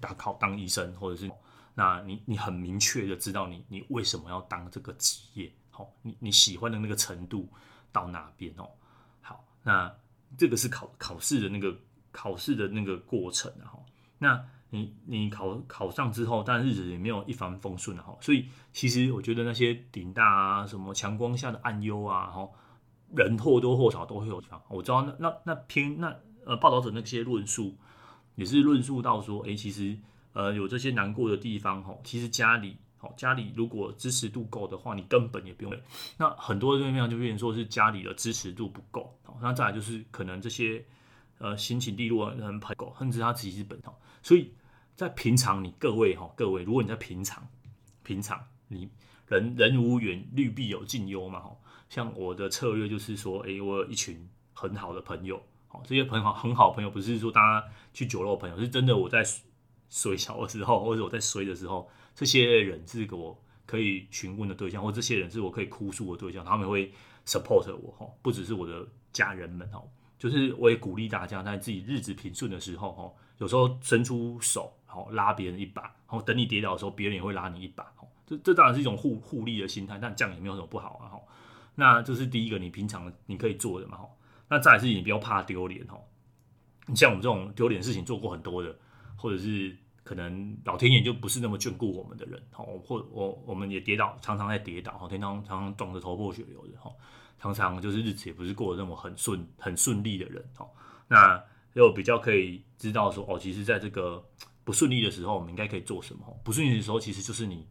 [0.00, 1.28] 打考当医生，或者是
[1.74, 5.52] 那你你很明确的知道你你为什么要当这个职业。
[5.70, 7.48] 好，你你喜欢的那个程度
[7.90, 8.68] 到哪边哦？
[9.22, 9.90] 好，那
[10.36, 11.74] 这个是考考试的那个
[12.10, 13.72] 考试的那个过程啊。
[14.18, 18.14] 那你你考考上之后，但日子也没有一帆风顺的哈。
[18.20, 22.48] 所以其实我觉得那些顶大啊，什么强光下的暗优啊，哈，
[23.16, 24.62] 人或多或少都会有地方。
[24.68, 27.78] 我知道那那那篇那呃报道者那些论述
[28.34, 29.98] 也是论述到说，哎，其实
[30.32, 32.76] 呃有这些难过的地方哈，其实家里。
[33.00, 35.74] 哦家里如果支持度够的话，你根本也不用。
[36.18, 39.18] 那很多这边就变成说是家里的支持度不够。
[39.40, 40.84] 那再来就是可能这些
[41.38, 43.90] 呃心情低落的人朋友，甚至他自己是本土。
[44.22, 44.52] 所以
[44.94, 47.44] 在平常你各位哈，各位如果你在平常
[48.04, 48.88] 平常你
[49.26, 51.56] 人人无远虑必有近忧嘛哈。
[51.88, 59.24] 像我的策略就是说，哎，我有一群很好的朋友，好这些朋友很好朋友不是说大家去酒肉朋友，是真的我在
[59.92, 61.86] 衰小的时候，或者我在衰的时候。
[62.14, 66.92] 这些人是给我可以询问的对象，或这些人是我可以哭诉的对象，他们会
[67.24, 69.82] support 我哈，不只是我的家人们哈，
[70.18, 77.90] 就是我也鼓励大家在自己日子平顺的时候哈，有时候伸出手，好拉别人一把，然后等你跌倒的时候，别人也会拉你一把，
[78.26, 81.18] 这这当然是一种互互利的心态，但这样也没有什么不好啊哈。
[81.74, 84.06] 那这是第一个你平常你可以做的嘛哈。
[84.48, 85.98] 那再来是你不要怕丢脸哈，
[86.86, 88.78] 你像我们这种丢脸事情做过很多的，
[89.22, 89.76] 或者是。
[90.04, 96.90] 可能老天爷就不是那么眷顾我们的人，好，或我我们也跌倒，常常在跌倒，哈，天常常常撞得头破血流的，哈，
[97.38, 100.68] 常常就是日子也不是过得那么很顺很顺利的人，哈，
[101.06, 101.40] 那
[101.74, 104.28] 又比较可以知道说，哦，其实在这个
[104.64, 106.40] 不顺利的时候，我们应该可以做什么？
[106.42, 107.64] 不顺利的时候，其实就是你，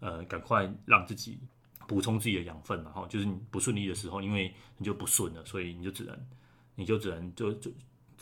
[0.00, 1.38] 呃，赶快让自己
[1.86, 6.18] 补充自己的养分嘛，哈，就是你不顺利的时候，因为你就不顺了，所以你就只能，
[6.76, 7.70] 你就只能就就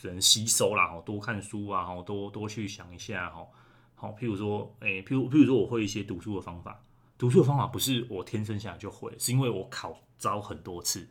[0.02, 3.46] 只能吸收啦，哈，多看书啊，哈，多多去想一下，哈，
[3.94, 6.82] 好，譬如说，诶、譬如譬如说，我会一些读书的方法，
[7.16, 11.08] 读书的方法不是我天生下来就会，是因为我考招很多次，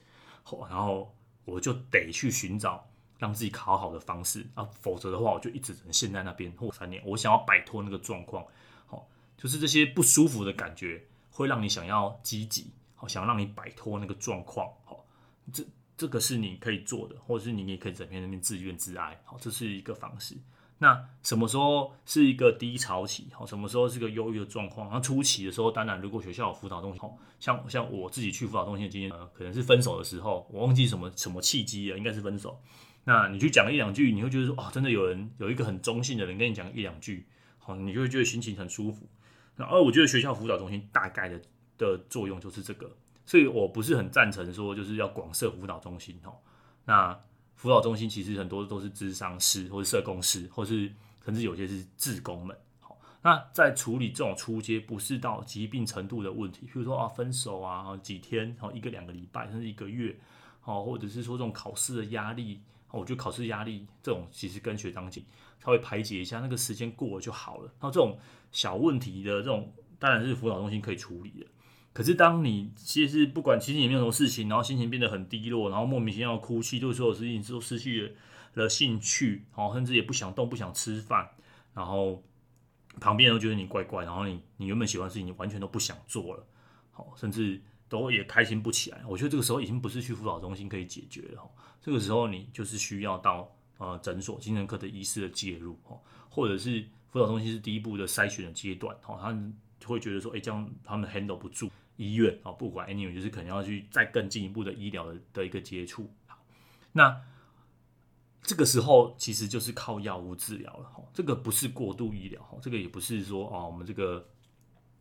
[0.70, 2.86] 然后我就得去寻找。
[3.22, 7.00] 让自己考好的方式啊，否则的话，我就一直只能陷在那边或三年。
[7.06, 8.44] 我想要摆脱那个状况，
[8.88, 15.06] 好，就是这些不舒服的感觉会让你想要积极，好，想要让你摆脱那个状况，好，
[15.54, 15.64] 这
[16.02, 20.36] 这个是你可以做的，或者是你也可以整天那边自怨自艾，好，这是一个方式。
[20.80, 23.28] 那什么时候是一个低潮期？
[23.34, 24.90] 好，什么时候是个忧郁的状况？
[24.90, 27.02] 那初期的时候，当然如果学校有辅导中心，
[27.40, 32.60] 像像我自己去辅导中心的经验，呃，可能是分手的时候，我忘记什么什么契机了，应该是分手。
[33.04, 37.28] 那你去讲一两句，你会觉得说，哦，真的有人有一个很中性的人跟你讲一两句，
[37.60, 39.08] 好，你就会觉得心情很舒服。
[39.56, 41.40] 然后我觉得学校辅导中心大概的
[41.78, 42.90] 的作用就是这个，
[43.32, 46.36] 所以我不是很赞成说就是要广设辅导中心哦。
[46.84, 47.18] 那
[47.56, 50.92] 辅导中心其实很多都是咨商师或者社工师，或是
[51.24, 52.54] 甚至有些是志工们。
[52.82, 60.14] 好，那在处理这种初阶不是到疾病程度的问题，譬如说啊分手啊几天，好一个两个礼拜甚至一个月，
[60.60, 62.60] 好，或者是说这种考试的压力。
[62.90, 65.24] 我觉得考试压力这种其实跟学长姐
[65.64, 67.74] 稍微排解一下，那个时间过了就好了。
[67.80, 68.20] 那这种
[68.52, 71.46] 小问题的这种，当然是辅导中心可以处理的。
[71.94, 78.16] 可是当你其实不管其实也没有什么事情，然后心情变得很低落，然后莫名其妙哭泣，对所有事情都失去
[78.54, 81.30] 了兴趣，哦，甚至也不想动，不想吃饭，
[81.74, 82.24] 然后
[83.00, 86.46] 旁边人都觉得你怪怪，然后你你原本喜欢的事情你完全都不想做了，
[86.92, 87.62] 好，甚至。
[87.92, 91.42] 都也开心不起来，我觉得这个时候已经不是去辅导中心可以解决了。
[91.82, 95.78] 这个时候你就是需要到呃诊所精神科的医师的介入，
[96.30, 106.10] 或者是辅导中心是第一步的筛选的阶段，他们会觉得说，哎，这样他们 handle 不住医院啊，不管 anyway 就是可能要去再更进一步的医疗的的一个接触。
[106.92, 107.22] 那
[108.42, 114.28] 这个时候其实就是靠药物治疗了，哈这个不是过度医疗，这个也不是说啊，我们这个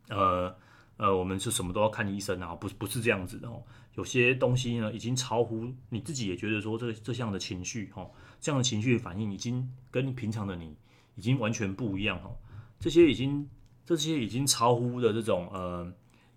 [0.09, 0.55] 呃。
[0.97, 3.63] 呃，我们是什么都要看医生啊，不不是这样子的哦。
[3.95, 10.77] 有些东西呢，已经超乎你自己也觉得说这这项的情绪哦，这样的情绪反应已经跟平常的你
[11.15, 12.37] 已经完全不一样哦。
[12.79, 13.49] 这些已经
[13.83, 15.91] 这些已经超乎的这种呃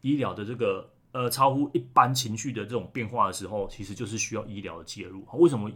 [0.05, 5.27] 医疗的这个呃超乎一般情绪的这种变化的时候，其实就是需要医疗的介入。
[5.33, 5.71] 为什么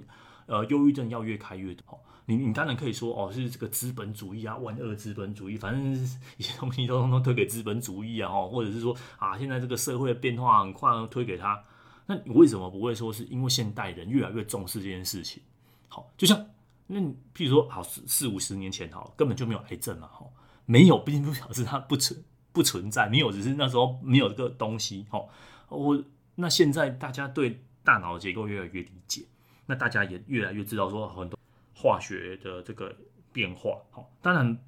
[0.45, 1.99] 呃忧郁症要越开越多？
[2.27, 5.95] 你你当然可以说哦，是这个资本主义啊，万恶资本主义，反正
[6.37, 11.65] 一些东西都通通推给资本主义啊，或者是说啊，现在这个社会的变化很快，推给他。
[12.05, 15.43] 那你为什么不会说是因为现代人越来越重视这件事情？
[15.89, 16.47] 好，就像
[16.87, 17.01] 那
[17.35, 20.27] 譬如说，好四四五十年前，好根本就没有癌症嘛，哈，
[20.67, 25.29] 没有，并不表示它不存不存在，没有，只是那时候没有这个东西，哦。
[25.69, 26.03] 我
[26.35, 29.25] 那现在大家对大脑结构越来越理解，
[29.67, 31.39] 那大家也越来越知道说很多。
[31.81, 32.93] 化学的这个
[33.33, 34.59] 变化，好，当然，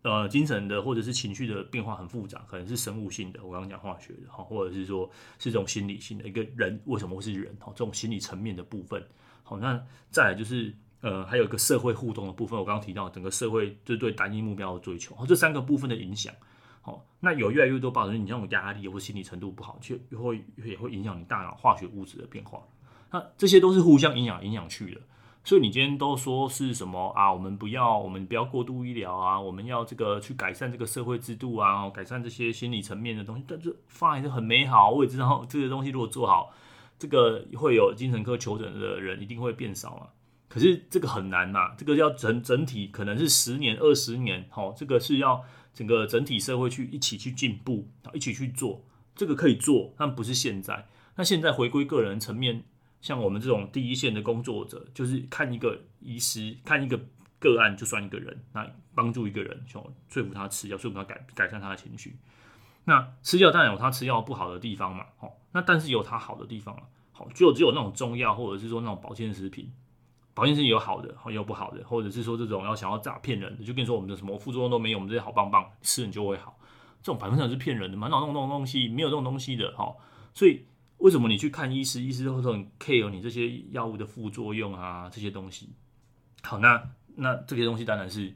[0.00, 5.06] 呃，精神的或者是情绪的变化很复杂，可能是生物性的，我刚刚讲化学的，哈，或者是说
[5.38, 9.06] 是这种心理性的，一个人为什么会是人，哈，这种心理层面的部分，
[9.42, 9.78] 好，那
[10.10, 16.32] 再来就是，呃，还有一个社会互动的部分，我刚刚提到整个社会就对单一目标的追求，这三个部分的影响，
[16.88, 22.62] 好，那有越来越多报道，你这种压力或心理程度不好，却会也会影响你大脑化学物质的变化，
[23.10, 25.00] 那这些都是互相影响影响去的。
[25.44, 27.32] 所以你今天都说是什么啊？
[27.32, 29.40] 我们不要，我们不要过度医疗啊！
[29.40, 33.44] 我们要这个去改善这个社会制度啊，改善这些心理层面的东西。
[33.46, 36.52] 但这方案是很美好，我也知道这个东西如果做好，
[36.98, 40.08] 这个会有精神科求诊的人一定会变少啊。
[40.48, 45.42] 可是这个很难呐，这个要整整体可能是十年、二十年，好，这个是要
[45.78, 48.84] 整个整体社会去一起去进步，一起去做。
[49.14, 50.88] 这个可以做，但不是现在。
[51.14, 52.64] 那现在回归个人层面。
[53.00, 56.98] 像我们这种第一线的工作者，就是看一个医师，看一个
[57.38, 62.16] 个案就算一个人，那帮助一个人，说说服他吃药，说服他改改善他的情绪。
[62.86, 69.70] 那吃药当然有他吃药不好的地方嘛，哦，那但是有他好的地方啊，好，就只有那种中药或者是说那种保健食品，
[70.38, 76.56] 保健食品有好的，也有不好的，或者是说这种要想要诈骗人的，就跟你说我们的什么副作用都没有，我们这些好棒棒，吃了你就会好，
[77.02, 79.92] 这种百分之百是骗人的嘛，那种那种东西没有这种东西的，哈，
[80.32, 80.64] 所以。
[80.98, 85.68] 为什么你去看医师，医师会很 care 你这些药物的副作用啊，这些东西。
[86.42, 88.34] 好，那那这些东西当然是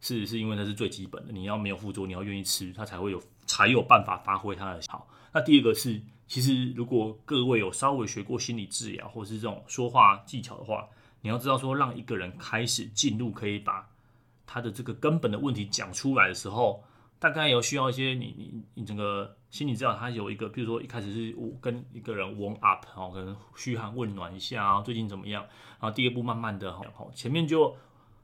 [0.00, 5.06] 是是因为那是最基本的，你要没有副作用，你要愿意吃，它才会有才有办法发挥它的好。
[5.32, 10.88] 那第二个是，其实如果各位有稍微学过心理治疗或是这种说话技巧的话，
[11.22, 13.88] 你要知道说，让一个人开始进入可以把
[14.46, 16.82] 他的这个根本的问题讲出来的时候，
[17.18, 25.42] 大概有需要一些你你你整个心理治疗，他有一个，比如说一开始是跟一个人 warm up 哦，可能嘘寒问暖一下啊，最近怎么样？
[25.80, 27.76] 然后第二步慢慢的哈，前面就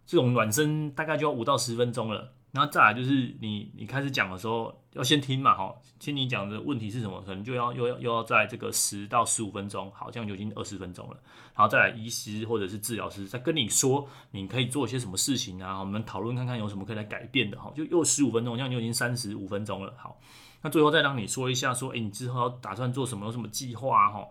[0.06, 2.32] 这种暖身大概就要五到十分钟了。
[2.56, 11.18] 然后再来就是你你开始讲的时候要先听嘛，哈，听你讲的问题是什么，可能就要又要又要在这个十到十五分钟，好，这样就已经二十分钟了。
[11.54, 19.92] 然后再来医师或者是治疗师再跟你说你可以做一些什么事情啊，我们讨论看看有什么可以来改变的，哈，就又十五分钟，这样就已经三十五分钟了。
[19.98, 20.18] 好，
[20.62, 24.26] 那最后再让你说一下，说，诶，你之后要打算做什么，有什么计划，哈，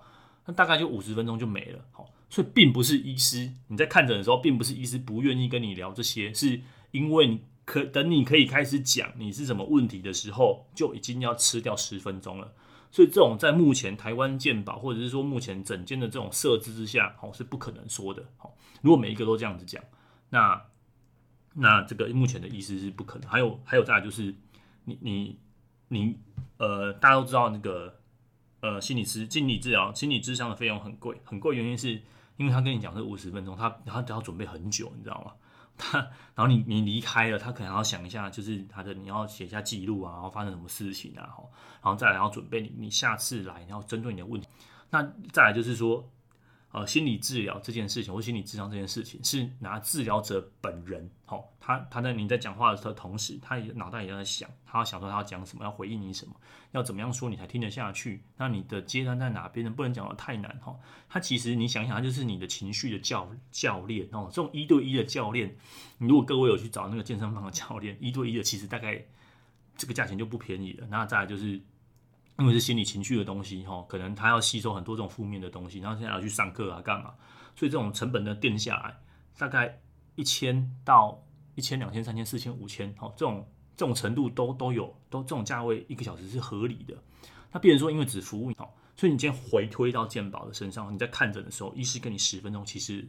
[0.48, 6.60] 那大概就五十分钟就没了，好，所以并不是医师你在看诊的时候，并不是医师不愿意跟你聊这些，是
[6.90, 7.40] 因为你。
[7.66, 12.54] 可等你可以开始讲你是什么问题的时候，就已经要吃掉十分钟了。
[12.92, 18.24] 所以这种在目前台湾健保或者是说目前整间的这种设置之下，哦是不可能说的。
[18.38, 19.84] 好，如果每一个都这样子讲，
[20.30, 20.62] 那
[21.54, 23.30] 那这个目前的意思是不可能。
[23.30, 24.34] 还有还有再来就是
[24.86, 25.40] 你你
[25.90, 26.18] 你
[26.58, 28.00] 呃，大家都知道那个
[28.62, 32.02] 呃心理师心理治疗心理咨商的费用很贵，很贵原因是
[32.38, 35.34] 因为他跟你讲是五十分钟，他他都要准备很久，你知道吗？
[35.78, 36.00] 他，
[36.34, 41.30] 然后你你离开了，他可能要想一下，就是他的你要写下记录啊，然后发生什么事情啊，
[41.82, 44.48] 然后再来要准备你你下次来，然后针对你的问题，
[44.90, 46.10] 那再来就是说。
[46.76, 56.36] 呃，心理治疗这件事情，或心理咨商这件事情，是拿治疗者本人，好、哦，他他在你在讲话的同时，他也脑袋也在想，他要想说他要讲什么，要回应你什么，
[56.74, 58.22] 要怎么样说你才听得下去？
[58.36, 59.72] 那你的阶段在哪边呢？
[59.72, 60.80] 不能讲得太难哈、哦。
[61.08, 65.56] 他其实你想想，他就是你的情绪的教教练哦，这种一对一的教练，
[65.98, 69.02] 你如果各位有去找那个健身房的教练，一对一的，其实大概
[69.78, 70.86] 这个价钱就不便宜了。
[70.90, 71.62] 那再来就是。
[72.38, 77.14] 因为是心理情绪的东西，哈，可能他要吸收很多这种负面的东西，然后现在要去上课啊，干嘛？
[77.56, 78.98] 所以这种成本呢，垫下来，
[79.38, 79.80] 大概
[80.16, 81.24] 一千到
[81.56, 86.94] 一千、两千、三千、四千、五千，哈，这种这种程度都都有，都这种价位一个小时是合理的。
[87.54, 93.08] 那变成说，因为只服务，哈，所以你今天回推到健保的身上，你在看诊的时候，医师给你十分钟，其实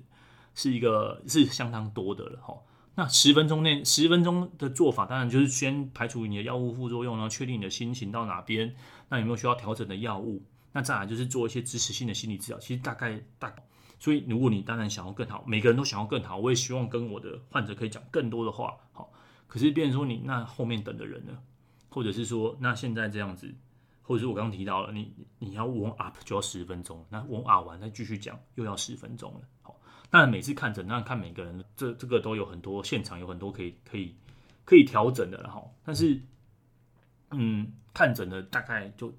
[0.55, 2.55] 是一个是相当多的了，哈。
[2.99, 8.75] 那十分钟内，十分钟的做法，当然就是先排除你的药物副作用，然后确定你的心情到哪边，
[9.09, 10.43] 那有没有需要调整的药物？
[10.73, 12.59] 那再来就是做一些支持性的心理治疗。
[12.59, 13.55] 其实大概大，
[13.99, 18.77] 所以如果你当然想要更好，每个人都想要更好，我也希望跟我的患者可以讲更多的话。
[18.93, 19.13] 好，
[19.47, 21.39] 可是变成说你那后面等的人呢？
[21.89, 23.55] 或者是说那现在这样子，
[24.03, 29.41] 或者是我刚刚提到了，你你要 warm up 就要十分钟，那 warm up 完再继续讲又要十分钟了。
[29.63, 29.81] 好。
[30.09, 34.15] 但每次看诊，那看每个人，这这个都有很多现场有很多可以可以
[34.65, 35.61] 可以调整的了哈。
[35.85, 36.21] 但是，
[37.37, 39.13] 嗯，看诊的大概就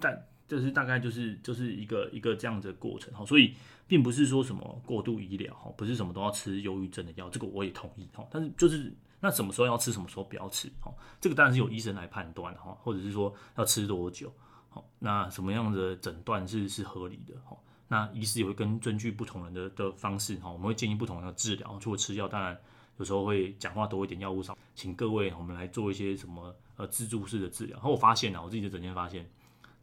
[0.00, 3.24] 但就是大概就是就是一个一个这样的过程哈。
[3.24, 3.54] 所以，
[3.86, 8.26] 并不是说什么过度医疗哈，不是什么都要吃忧郁症的药，这个我也同意哈。
[8.30, 14.32] 但是就是那什么时候要吃，什么时候不要吃哈，这个当然是由医生来判断哈，或者是说要吃多久
[14.68, 17.56] 好，那什么样的诊断是是合理的哈。
[17.88, 21.78] 那医师也会跟根据不同人的的方式哈，我们会建议不同的治疗。
[21.78, 22.58] 除了吃药，当然
[22.98, 27.74] 有时候会讲话多一点，药物上，请各位我们来做一些什么呃自助式的治疗。
[27.76, 29.28] 然后我发现啊，我自己的整天发现，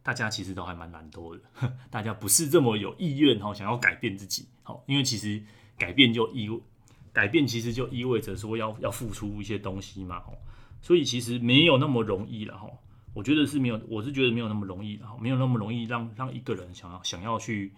[0.02, 4.48] 大家其实都还蛮懒惰的， 大家不是这么有意愿哈，想要改变自己。
[4.62, 5.42] 好，因为其实
[5.76, 6.60] 改变就意味
[7.12, 10.18] 改变，其实就意味着说要要付出一些东西嘛。
[10.18, 10.34] 哦
[10.80, 12.68] 所以其实没有那么容易了哈。
[13.14, 17.72] 我觉得是没有，我是觉得没有那么容易的哈，没有那么容易让让一个人想要想要去。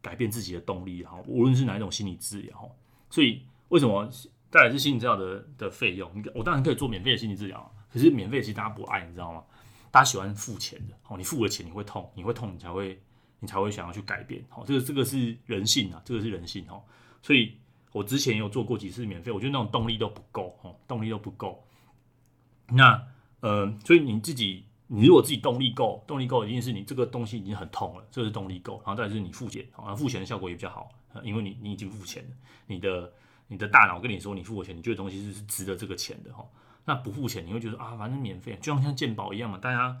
[0.00, 2.70] 改变自己的动力哈，无论是哪一种心理治疗，
[3.10, 4.08] 所以为什么
[4.48, 6.08] 再来是心理治疗的的费用？
[6.36, 9.42] 我当然可以做免费的心理治疗，可是免费其实大家不爱，你知道吗？
[9.90, 13.00] 大家喜欢付钱的，哦，你付了钱你会痛，你会痛你才会
[13.40, 16.82] 你才会想要去改变，好，这个这个是人性啊，这个是人性哦，
[17.22, 17.56] 所以
[17.92, 21.66] 我之前有做过几次免费，我觉得那种动力都不够哦，动力都不够。
[22.68, 23.06] 那
[23.40, 24.64] 呃，所以你自己。
[24.90, 28.82] 你如果自己动力够，动力够一定是你这个东西已经很痛了，这是动力够。
[28.86, 30.88] 然后再是你付钱，好，付钱的效果也比较好，
[31.22, 32.24] 因为你你已经付钱，
[32.66, 33.12] 你的
[33.48, 36.42] 你的大脑跟你说你付我钱，你觉得东西是是值得这个钱的哈。
[36.88, 39.58] 那不付钱，你会觉得啊，反正免费，就像像健保一样嘛。
[39.58, 39.94] 大家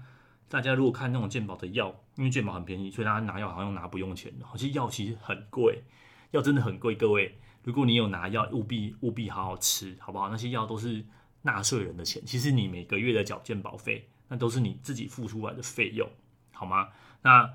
[0.48, 4.46] 大家如果看那种健保的药，因为健保很便宜，所以大家拿药好像拿不用钱的。
[4.56, 5.82] 其实药其实很贵，
[6.30, 6.94] 药真的很贵。
[6.94, 10.30] 各位，如果你有拿药，务必务必好好吃，好不好？
[10.30, 11.04] 那些药都是
[11.42, 14.08] 纳税人的钱，其实你每个月的缴健保费。
[14.30, 16.06] 那都是你自己付出来的费用，
[16.52, 16.88] 好吗？
[17.22, 17.50] 那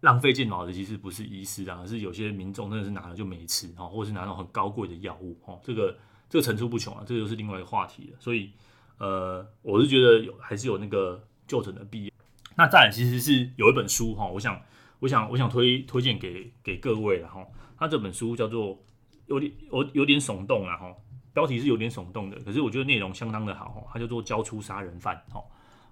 [0.00, 5.94] 浪费健保的其实不是医师啊，而是有些民众真的是拿了就没吃，哈，或者是拿那种很高贵的药物，哦，这个
[6.30, 8.16] 这个层出不穷啊，这个就是另外一个话题了。
[8.18, 8.52] 所以，
[8.96, 12.10] 呃，我是觉得有还是有那个就诊的必要。
[12.56, 14.62] 那再来其实是有一本书哈，我想
[15.00, 17.46] 我想我想推推荐给给各位了哈。
[17.76, 18.78] 它这本书叫做
[19.26, 20.94] 有点有有点耸动啊哈，
[21.32, 25.42] 标题是有点耸动的，可是我觉得内容相当的好，它叫做教出杀人犯，哦，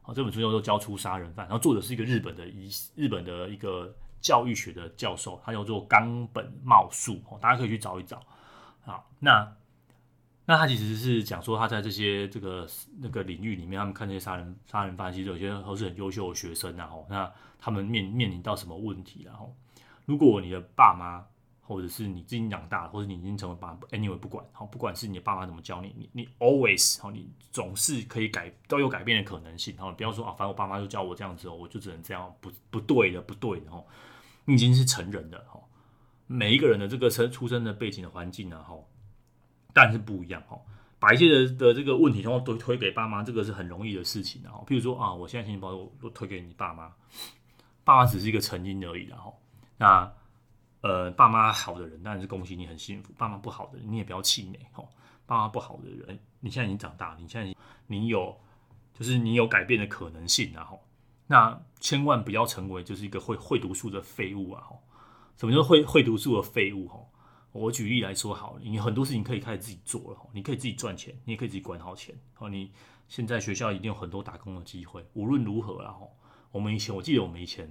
[0.03, 8.23] 好，这本书叫做教出杀人犯，然后作者是一个日本的一日本的一个教育学的教授，他叫做冈本茂树，哦，大家可以去找一找，
[8.85, 9.51] 好，那
[10.49, 12.67] 那他其实是讲说他在这些这个
[12.99, 19.55] 那个领域里面，他们看这些杀人杀人犯，其实有些都是很优秀的学生，然后那他们面面临到什么问题，然后
[20.07, 21.25] 如果你的爸妈。
[21.69, 29.77] 或者是你自己长大，或者你已经成为爸，anyway 不管好，不管是你的爸妈怎么教你，你你 always 好，你总是可以改，都有改变的可能性。
[29.77, 33.85] 好，不要说啊，反正我爸妈就教我这样子哦，我就只能这样，不不对的，不对的哦。
[34.47, 35.61] 你已经是成人的哈，
[36.27, 38.75] 每一个人的这个生出生的背景的环境呢，哈，
[39.85, 40.59] 但是不一样哈。
[40.99, 44.65] 把一些的的这个问题，然后都推给爸妈，这个是很容易的事情的哈。
[44.67, 46.93] 譬如说啊，我现在心情不好，我都推给你爸妈，
[47.85, 49.41] 爸妈只是一个成因而已，然后
[49.77, 50.13] 那。
[50.81, 53.13] 呃，爸妈好的人当然是恭喜你很幸福。
[53.19, 54.89] 爸妈不好的人，你也不要气馁哦。
[55.27, 57.53] 爸妈不好的人，你现在已经长大了，你现在
[57.89, 58.39] 你有
[58.95, 60.81] 就是你有改变的可能性，然后
[61.27, 64.63] 那千万不要成为就是一个会会读书的废物啊！
[64.69, 64.81] 吼，
[65.37, 66.87] 什么叫会会读书的废物？
[66.87, 67.08] 吼，
[67.59, 72.15] 我举例来说好了，你很多事情可以开始自己做了，你可以自己赚钱，你也可以自己管好钱。
[72.39, 72.71] 哦，你
[73.09, 76.11] 现在学校一定有很多打工的机会，无论如何啦，吼，
[76.53, 77.69] 我们以前我记得我们以前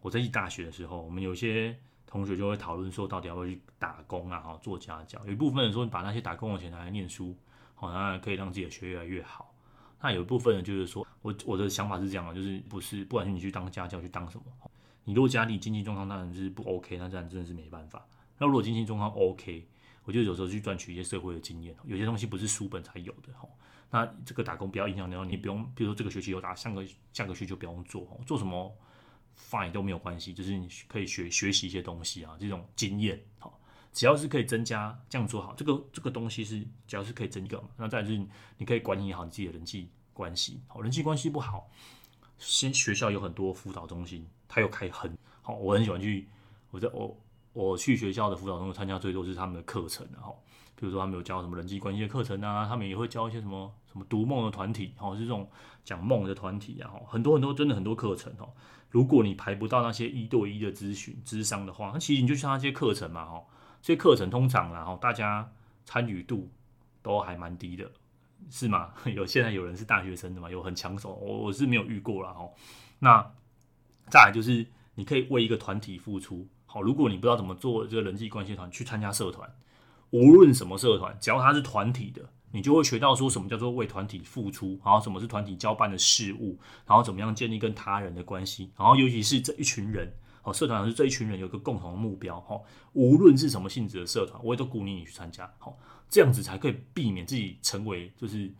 [0.00, 1.76] 我在大学的时候，我们有些。
[2.10, 4.40] 同学就会讨论说，到底要不要去打工啊？
[4.40, 5.22] 哈，做家教。
[5.26, 7.36] 有一部分人说，你把那些打工的钱拿来念书，
[7.74, 9.52] 好，那可以让自己的学业越来越好。
[10.00, 14.44] 那有一部分人就是说，我我的想法是这样的，就是不是，不管是你去当家教，去当什么，
[15.04, 18.06] 你如果家里经济状况当然就是不 OK，那这样真的是没办法。
[18.38, 19.66] 那如果经济状况 OK，
[20.04, 23.48] 我就有时候去赚取一些社会的经验，有些东西不是书本才有的哈。
[23.90, 28.74] 那这个打工不要影响到你，不用，比如说这个学期有打，下个下个学期就不用做，做什么
[29.50, 33.58] ？fine 都没有关系，就是你可以学学习一些东西啊，这种经验好，
[33.92, 38.26] 只要是可以增加，这样做好，这个这个东西是只要是可以增加嘛，那再就是
[38.56, 41.70] 你可以管理好你自己的人际关系，好，人际关系不好，
[42.38, 46.28] 先学校有很多辅导中心，他又开很好，我很喜欢去，
[46.70, 47.16] 我在我
[47.58, 50.40] 我去学校的辅导中参加最多是他们的课程，然后
[50.76, 55.50] 比如说他们有教什么人际关系的课程啊，他们也会教一些什么什么读梦的团体，哦，是这种
[55.82, 58.48] 讲梦的团体啊，很多很多真的很多课程哦。
[58.90, 63.42] 如果你排不到那些一对一的咨询、咨商的话，那其实你就上那些课程嘛，哈，
[63.82, 65.50] 这些课程通常然后大家
[65.84, 66.48] 参与度
[67.02, 67.90] 都还蛮低的，
[68.48, 68.92] 是吗？
[69.12, 70.48] 有现在有人是大学生的嘛？
[70.48, 72.52] 有很抢手，我我是没有遇过了哦。
[73.00, 73.20] 那
[74.08, 79.50] 再来就是你可以为一个团体付出，好，如果你不知道怎么做这个人际关系团，去参加社团，
[80.10, 82.22] 无论什么社团，只要它是团体的。
[82.50, 90.10] 你就会学到说什么叫做为团体付出，然后什么是团体交办的事务，然后怎么样建立跟他人的关系，然后尤其是这一群人，
[90.42, 92.58] 哦，社团是这一群人有个共同的目标，哈，
[92.94, 98.50] 无论是什么性质的社团，我也都鼓励你去参加，好，这样子才可以避免自己成为就是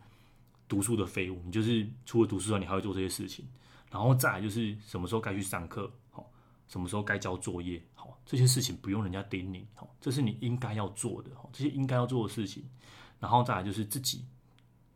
[0.69, 1.41] 读书的废物。
[1.47, 3.47] 你就是除了读书之外，你还会做这些事情，
[3.91, 6.31] 然后再来就是什么时候该去上课，好，
[6.69, 7.83] 什么时候该交作业，
[8.25, 12.65] 这些事情不用人家盯你，好，这是你应该要做的，好，这些应该要做的事情。
[13.19, 14.25] 然后再来就是自己，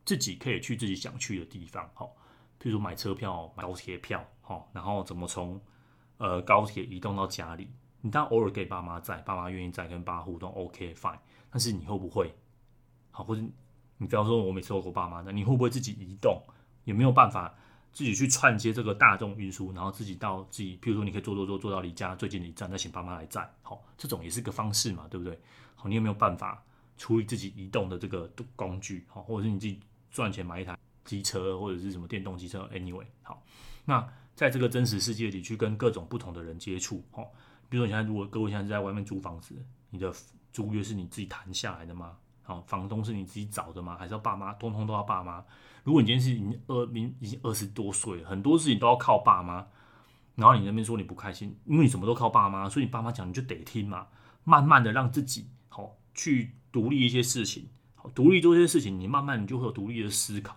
[0.05, 2.15] 自己可以去自己想去的地方，好，
[2.61, 5.61] 譬如买车票、买高铁票，好，然后怎么从
[6.19, 7.69] 呃高铁移动到家里？
[8.01, 11.19] 你当然偶尔给爸妈在，爸妈愿意在跟爸妈互动，OK fine。
[11.51, 12.33] 但是你会不会？
[13.11, 13.43] 好，或者
[13.99, 16.43] 你不要说我每次都给爸妈，在你会不会自己移动？
[16.85, 17.55] 有没有办法
[17.93, 25.39] 自己去串接这个大众运输，然后自己到自己，譬如说你可以坐坐坐坐到离家最近的一站，再请爸妈来载，好，这种也是个方式嘛，对不对？
[25.75, 26.63] 好，你有没有办法？
[26.99, 29.81] 处理自己移动的这个工具，好，或者是你自己
[30.13, 33.43] 赚钱买一台机车，或者是什么电动机车，anyway，好，
[33.87, 37.33] 那在这个真实世界里去跟各种不同的人接触，好，
[37.69, 39.55] 比如说你现在如果各位现在在外面租房子，
[39.91, 40.15] 你的
[40.53, 42.17] 租约是你自己谈下来的吗？
[42.43, 43.97] 好，房东是你自己找的吗？
[43.97, 44.53] 还是要爸妈？
[44.55, 45.45] 通通都要爸妈？
[45.85, 49.67] 如果你今天是已经二零已经二十多岁，很多事情都要靠爸妈，
[50.35, 54.07] 然后你那边说你不开心，因为你什么都靠爸妈，所以你爸妈讲你就得听嘛，
[54.45, 56.53] 慢慢的让自己好去。
[56.73, 60.57] 独立一些事情，好，独立做这些事情，你慢慢你就会有独立的思考。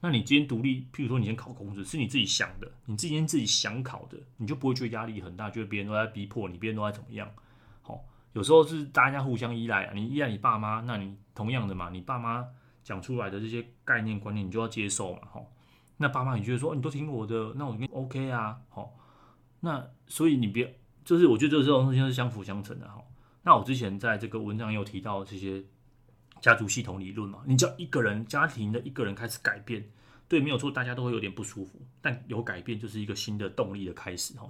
[0.00, 7.30] 那你今天独立，譬如说你先考公职，是你自己想的，你今天自己想考的，你就不会觉得压力很大，觉得别人都在逼迫你，别人都在怎么样。
[8.34, 12.46] 有时候是大家互相依赖啊，你依赖你爸妈，那你同样的嘛，你爸妈
[12.82, 15.20] 讲出来的这些概念观念，你就要接受嘛。
[15.32, 15.50] 吼，
[15.96, 18.60] 那爸妈你觉得说你都听我的，那我跟 OK 啊。
[18.68, 18.92] 好，
[19.60, 23.02] 那所以你别就是我觉得这种东西是相辅相成的哈。
[23.42, 25.62] 那我之前在这个文章有提到这些
[26.40, 29.88] 家族系统理论嘛，你叫一个人家庭的一个人开始改变，
[30.26, 34.48] 对，没有错，大家都会有点不舒服，但有改变就是一个新的动力的开始，哈，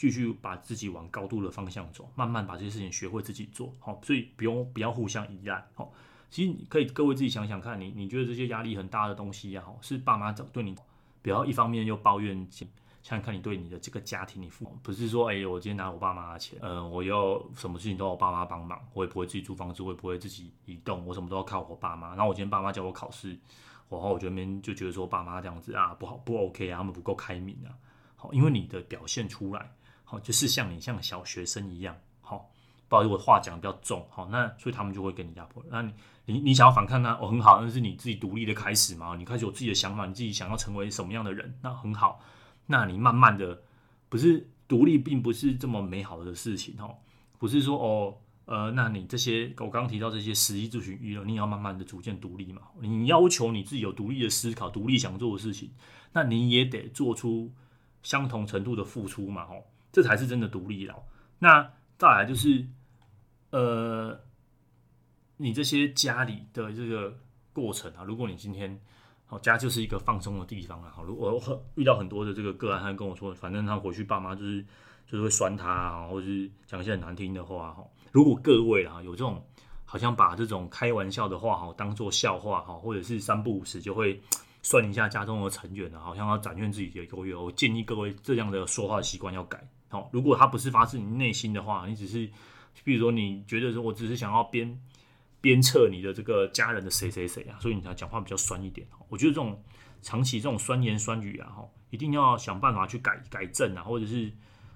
[0.00, 5.92] 继续把自己往高度的方向走，慢慢把这些事情学会自己做，好，所以不用不要互相依赖，好，
[6.30, 10.74] 其实你可以各位自己想想看，你你觉得这些压力很大的东西也好，是爸妈怎对你，
[11.20, 12.66] 不要一方面又抱怨，想
[13.02, 22.08] 想看你对你的这个家庭，你父母不是说，哎，我今天拿我爸妈的钱，呃，我要什么事情都要我爸妈帮忙，我也不会自己租房子，我也不会自己移动，我什么都要靠我爸妈。
[22.14, 23.38] 然后我今天爸妈叫我考试，
[23.90, 27.76] 然后我这边就觉得说爸妈这样子啊不好不 OK 啊，他们不够开明啊。
[28.16, 29.72] 好，因为你的表现出来，
[30.10, 32.50] 好就是像你像小学生一样，好。
[32.88, 35.64] 不好意思，我话讲的比较重，好，那所以他们就会跟你压迫。
[35.70, 35.92] 那你
[36.24, 37.16] 你你想要反抗呢？
[37.20, 39.14] 哦，很好，那是你自己独立的开始嘛。
[39.14, 42.20] 你开始有自己的想法，你自己想要成为什么样的人，那很好。
[42.66, 43.62] 那你慢慢的，
[44.08, 46.96] 不是独立，并不是这么美好的事情哦。
[47.38, 52.62] 不是说哦，呃，那你这些我刚刚提到这些十一咨询娱乐，你也要慢慢的逐渐独立嘛。
[52.80, 55.70] 你要求你自己有独立的思考，独立想做的事情，
[56.12, 57.52] 那你也得做出
[58.02, 59.42] 相同程度的付出嘛。
[59.44, 60.94] 哦，这才是真的独立了。
[61.38, 62.66] 那再来就是。
[63.52, 64.16] 呃，
[65.36, 67.18] 你这些家里的这个
[67.52, 68.80] 过程啊，如果你今天
[69.26, 74.64] 好家就是一个放松的地方啊，好，如果我遇到很多的这个个案，他跟我说，反正他回去爸妈就是
[75.04, 77.84] 就是会酸他啊，或者是讲一些很难听的话哈。
[78.12, 79.44] 如果各位啊有这种
[79.84, 84.22] 好像把这种开玩笑的话哈当做笑话哈，或者是三不五时就会
[84.62, 89.68] 酸一下家中的成员啊，好像要展现自己的优越，我建议各位这样的说话的习惯要改。
[89.90, 92.30] 好，如果他不是发自你内心的话，你只是。
[92.84, 94.80] 比如说，你觉得说我只是想要鞭
[95.40, 98.86] 鞭策你的这个家人的谁谁谁啊，所以你才讲话比较酸一点。
[99.08, 99.60] 我觉得这种
[100.00, 104.32] 长期这种酸言酸语啊，哈，一定要想办法去改改正啊，或者是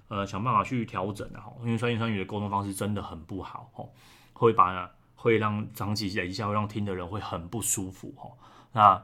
[0.08, 3.84] 呃想办法去调整啊，哈，因为酸言酸语的沟通方式真的很不好，哈，
[4.32, 8.28] 会把会让长期累积下会让听的人会很不舒服，哈。
[8.72, 9.02] 那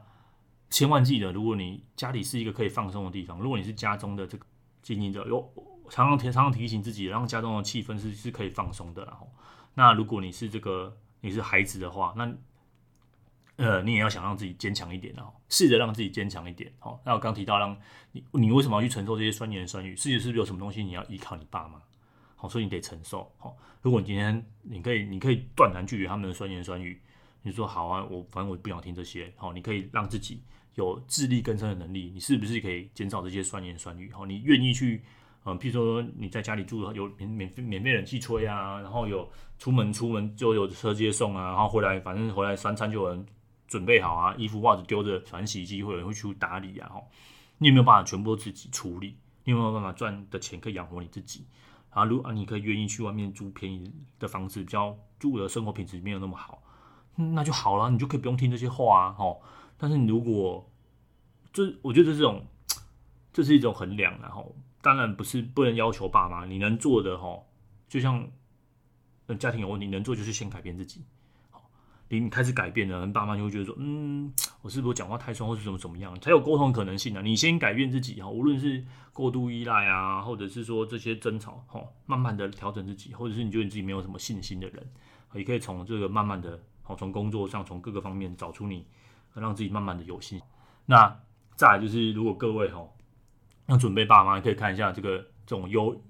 [0.68, 4.44] 千万记得，如果你家里是一个可以放松的地方，如果你是家中的这个
[4.82, 5.48] 经营者，有。
[5.90, 9.04] 常常提，常常提醒自己，让家中的气氛是是可以放松的。
[9.04, 9.30] 然后，
[9.74, 12.32] 那如果你是这个你是孩子的话，那
[13.56, 16.72] 呃，你也要想让自己坚强一点哦，试着让自己坚强一点。
[16.78, 17.76] 好，那我刚提到，让
[18.12, 19.94] 你你为什么要去承受这些酸言酸语？
[19.96, 21.82] 世界是不是有什么东西你要依靠你爸妈？
[22.36, 23.30] 好，所以你得承受。
[23.36, 27.02] 好，如果你今天你可以，你可以断然拒绝他们的酸言酸语，
[27.42, 29.30] 你说好啊，我反正我不想听这些。
[29.36, 30.42] 好，你可以让自己
[30.76, 34.10] 有自力更生的能力，你是不是可以减少这些酸言酸语？
[34.12, 35.02] 好，你愿意去。
[35.58, 39.28] 譬如说你在家里住有免免费免费冷气吹啊，然后有
[39.58, 43.26] 出门出门就有车接送啊，然后回来反正回来三餐就有人
[43.66, 46.90] 准备好啊，衣服袜子丢着，反洗衣机会有人会去打理啊。
[47.58, 49.16] 你有没有办法全部都自己处理？
[49.44, 51.46] 你有没有办法赚的钱可以养活你自己？
[51.90, 56.62] 啊，如啊，你可以愿意去外面租便宜的房子，比较住的生活品质没有那么好，
[57.16, 59.16] 那就好了，你就可以不用听这些话啊。
[59.18, 59.40] 哦，
[59.76, 60.68] 但是你如果
[61.52, 62.46] 这，我觉得这种
[63.32, 64.54] 这是一种衡量，然后。
[64.82, 67.46] 当然不是不能要求爸妈，你能做的吼，
[67.88, 68.26] 就像
[69.38, 71.04] 家庭有问题，能做就是先改变自己。
[71.50, 71.70] 好，
[72.08, 77.20] 你开始改变了，爸妈就会觉得说，嗯，我是不是讲话太冲，或是怎么怎么样，才有沟通可能性呢？
[77.22, 84.90] 你先改变自己哈，无论是过度依赖啊，或者是说这些争吵哈，慢慢的调整自己，或者是你觉得你自己没有什么信心的人，
[85.34, 88.86] 也可以从这个慢慢的，好，从工作上，从各个方面找出你，
[89.34, 90.48] 让自己慢慢的有信心。
[90.86, 91.20] 那
[91.54, 92.88] 再来就是，如果各位哈。
[93.70, 96.02] 要准备爸妈可以看一下这个这种优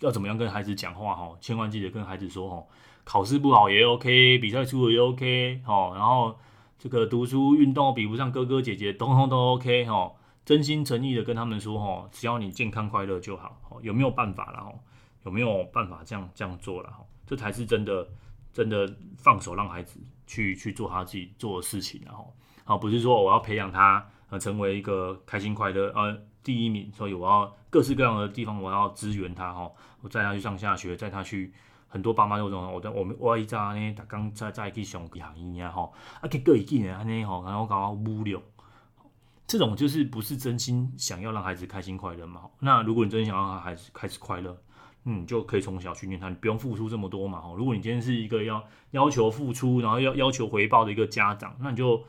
[0.00, 2.64] 要怎么样跟孩子讲话哈，千万记得跟孩子说哈，
[3.04, 6.38] 考试不好也 OK，比赛输了也 OK 哈，然后
[6.78, 10.12] 这个读书运动比不上哥哥姐姐，通通都 OK 哈，
[10.44, 14.72] 真心诚意的跟他们说哈，只要你健康快乐就好，有没有办法了哈？
[15.24, 17.04] 有没有办法这样这样做了哈？
[17.26, 18.06] 这才是真的
[18.52, 22.34] 真的放手让孩子去去做他自己做的事情然后，
[22.64, 26.22] 好，不是说我要培养他呃成为一个开心快乐呃。
[26.42, 29.70] 第一名，所以我要各式各样的地方，我要支援他哈。
[30.00, 31.52] 我带他去上下学，带他去
[31.86, 35.90] 很多爸妈都这种，我的我们我一家呢，他刚在在去上学一样哈，
[36.22, 38.42] 啊，给各一件安尼吼，然后搞到五六，
[39.46, 42.42] 这种就是不是真心想要让孩子开心快乐嘛？
[42.60, 44.56] 那如果你真想要让孩子开始快乐，
[45.04, 47.40] 嗯，就可以从小训练他，你不用付出这么多嘛。
[47.42, 52.02] 哈，如果你今天是一个要要求付出，然后要要求回报的一个家长，那你就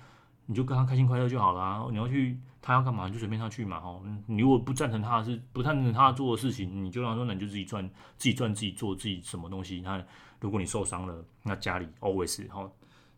[0.46, 1.88] 你就跟他开心快乐就好了。
[1.92, 2.40] 你要去。
[2.62, 4.06] 他要干嘛就随便他去嘛，吼！
[4.28, 7.84] 你如果不赞成他的是不赞成他做的事情，你就让他说，那你就自己赚，
[8.18, 9.82] 自己赚自己做自己什么东西。
[9.82, 10.04] 那
[10.40, 12.72] 如果你受伤了，那家里 always 吼，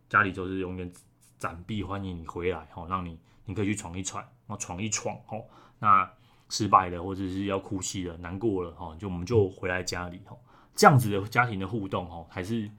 [0.08, 0.90] 家里就是永远
[1.38, 5.46] 展臂欢迎你回来，吼，让你你可以去闯一闯，然后闯一闯，吼。
[5.78, 6.10] 那
[6.48, 10.42] 失败了或者是要哭泣了、难过了，吼，就我们就回来家里，吼，
[10.74, 12.72] 这样子的家庭的互动，吼，还是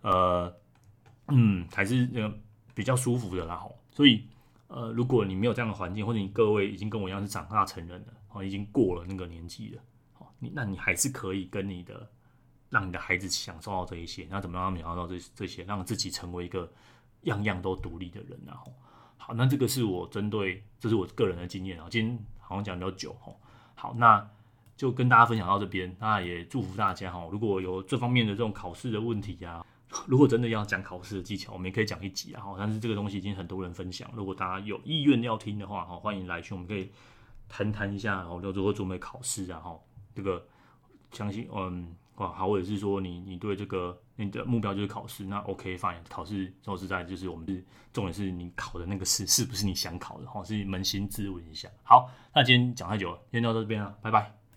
[0.00, 0.52] 呃，
[1.28, 2.36] 嗯，还是那个
[2.74, 4.26] 比较舒服的啦，吼，所以。
[4.74, 9.82] 呃，如果你没有这样的环境，或者你各位已经跟我一样是长大成人了，哦，已经过了那个年纪了，
[10.18, 12.10] 哦，你那你还是可以跟你的
[12.70, 16.72] 让你的孩子享受到这一些，那怎么让他们享受到这这些，让自己成为一个
[17.24, 18.72] 样样都独立的人，然后
[19.18, 21.86] 好，那这个是我针对，这是我个人的经验啊。
[21.90, 23.30] 今天好像讲比较久哈，
[23.74, 24.26] 好，那
[24.74, 27.28] 就跟大家分享到这边，那也祝福大家哈。
[27.30, 29.62] 如果有这方面的这种考试的问题呀，
[30.08, 32.42] 如果真的要讲考试的技巧，我们也可以讲一集啊。
[32.58, 36.90] 但是这个东西已经很多人分享，如果大家有意愿要听的话，哈，欢迎来去，我们可以
[37.48, 39.78] 谈谈一下，然后如何准备考试啊，哈，
[40.14, 40.46] 这个
[41.12, 41.94] 相信嗯。
[42.16, 51.70] 哇，好，或者是说你你对这个你的目标就是考试，那 OK fine，考试说实在就是我们是重点是你考的那个试 是不是你想考的，哈，是扪心自问一下。
[51.82, 54.41] 好，那今天讲太久了，今天到这边了，拜拜。